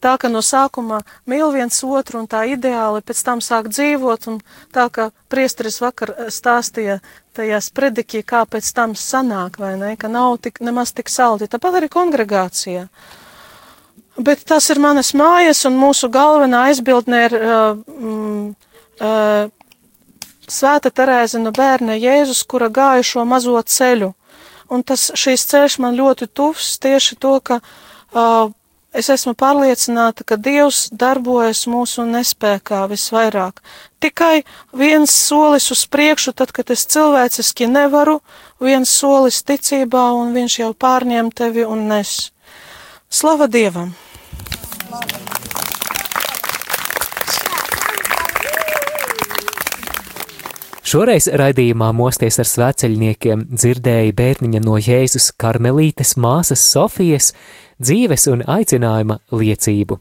Tā, 0.00 0.14
ka 0.16 0.30
no 0.32 0.40
sākuma 0.40 1.02
mīl 1.28 1.50
viens 1.52 1.82
otru 1.84 2.22
un 2.22 2.28
tā 2.28 2.46
ideāli 2.48 3.02
pēc 3.04 3.18
tam 3.24 3.42
sāk 3.44 3.68
dzīvot, 3.68 4.28
un 4.32 4.38
tā, 4.72 4.86
ka 4.88 5.10
priesteris 5.28 5.76
vakar 5.84 6.14
eh, 6.14 6.30
stāstīja 6.32 7.02
tajās 7.36 7.68
predikī, 7.76 8.22
kā 8.24 8.46
pēc 8.48 8.70
tam 8.76 8.96
sanāk, 8.96 9.60
vai 9.60 9.74
ne, 9.76 9.92
ka 10.00 10.08
nav 10.08 10.38
tik, 10.46 10.62
nemaz 10.64 10.94
tik 10.96 11.12
saldi. 11.12 11.50
Tāpat 11.52 11.82
arī 11.82 11.92
kongregācijā. 11.92 12.86
Bet 14.18 14.42
tas 14.44 14.66
ir 14.72 14.80
manas 14.82 15.12
mājas, 15.14 15.62
un 15.68 15.78
mūsu 15.78 16.10
galvenā 16.12 16.66
aizbildne 16.70 17.24
ir 17.28 17.36
uh, 17.38 17.78
mm, 17.78 18.46
uh, 19.00 19.50
Svēta 20.50 20.90
Terēze 20.90 21.38
no 21.38 21.52
bērna 21.54 21.94
Jēzus, 21.94 22.42
kura 22.42 22.66
gāja 22.74 23.04
šo 23.06 23.24
mazo 23.24 23.60
ceļu. 23.62 24.10
Un 24.70 24.82
tas 24.86 25.10
šīs 25.18 25.46
ceļš 25.50 25.78
man 25.82 25.94
ļoti 25.98 26.26
tuvs 26.34 26.72
tieši 26.82 27.16
to, 27.22 27.36
ka 27.38 27.60
uh, 27.62 28.50
es 28.92 29.10
esmu 29.14 29.36
pārliecināta, 29.38 30.26
ka 30.26 30.38
Dievs 30.38 30.88
darbojas 30.90 31.64
mūsu 31.70 32.02
nespēkā 32.08 32.82
visvairāk. 32.90 33.62
Tikai 34.02 34.42
viens 34.74 35.14
solis 35.14 35.70
uz 35.70 35.84
priekšu, 35.86 36.34
tad, 36.34 36.50
kad 36.56 36.70
es 36.74 36.86
cilvēciski 36.90 37.70
nevaru, 37.70 38.18
viens 38.62 38.90
solis 38.90 39.42
ticībā, 39.46 40.10
un 40.18 40.34
viņš 40.34 40.60
jau 40.64 40.72
pārņem 40.74 41.30
tevi 41.30 41.66
un 41.66 41.86
nes. 41.92 42.30
Slava 43.10 43.48
Dievam! 43.50 43.88
Šoreiz 50.86 51.26
raidījumā 51.26 51.88
Mosties 51.90 52.38
ar 52.38 52.46
svēceļniekiem 52.46 53.42
dzirdēja 53.50 54.14
bērniņa 54.14 54.60
no 54.62 54.78
Jēzus 54.78 55.32
karmelītes 55.42 56.14
māsas 56.22 56.62
Sofijas 56.70 57.32
dzīves 57.82 58.28
un 58.30 58.46
aicinājuma 58.46 59.18
liecību. 59.34 59.98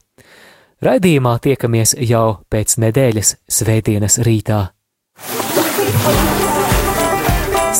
Raidījumā 0.85 1.33
tiekamies 1.41 1.95
jau 2.05 2.43
pēc 2.53 2.77
nedēļas 2.85 3.35
svētdienas 3.57 4.21
rītā. 4.21 4.61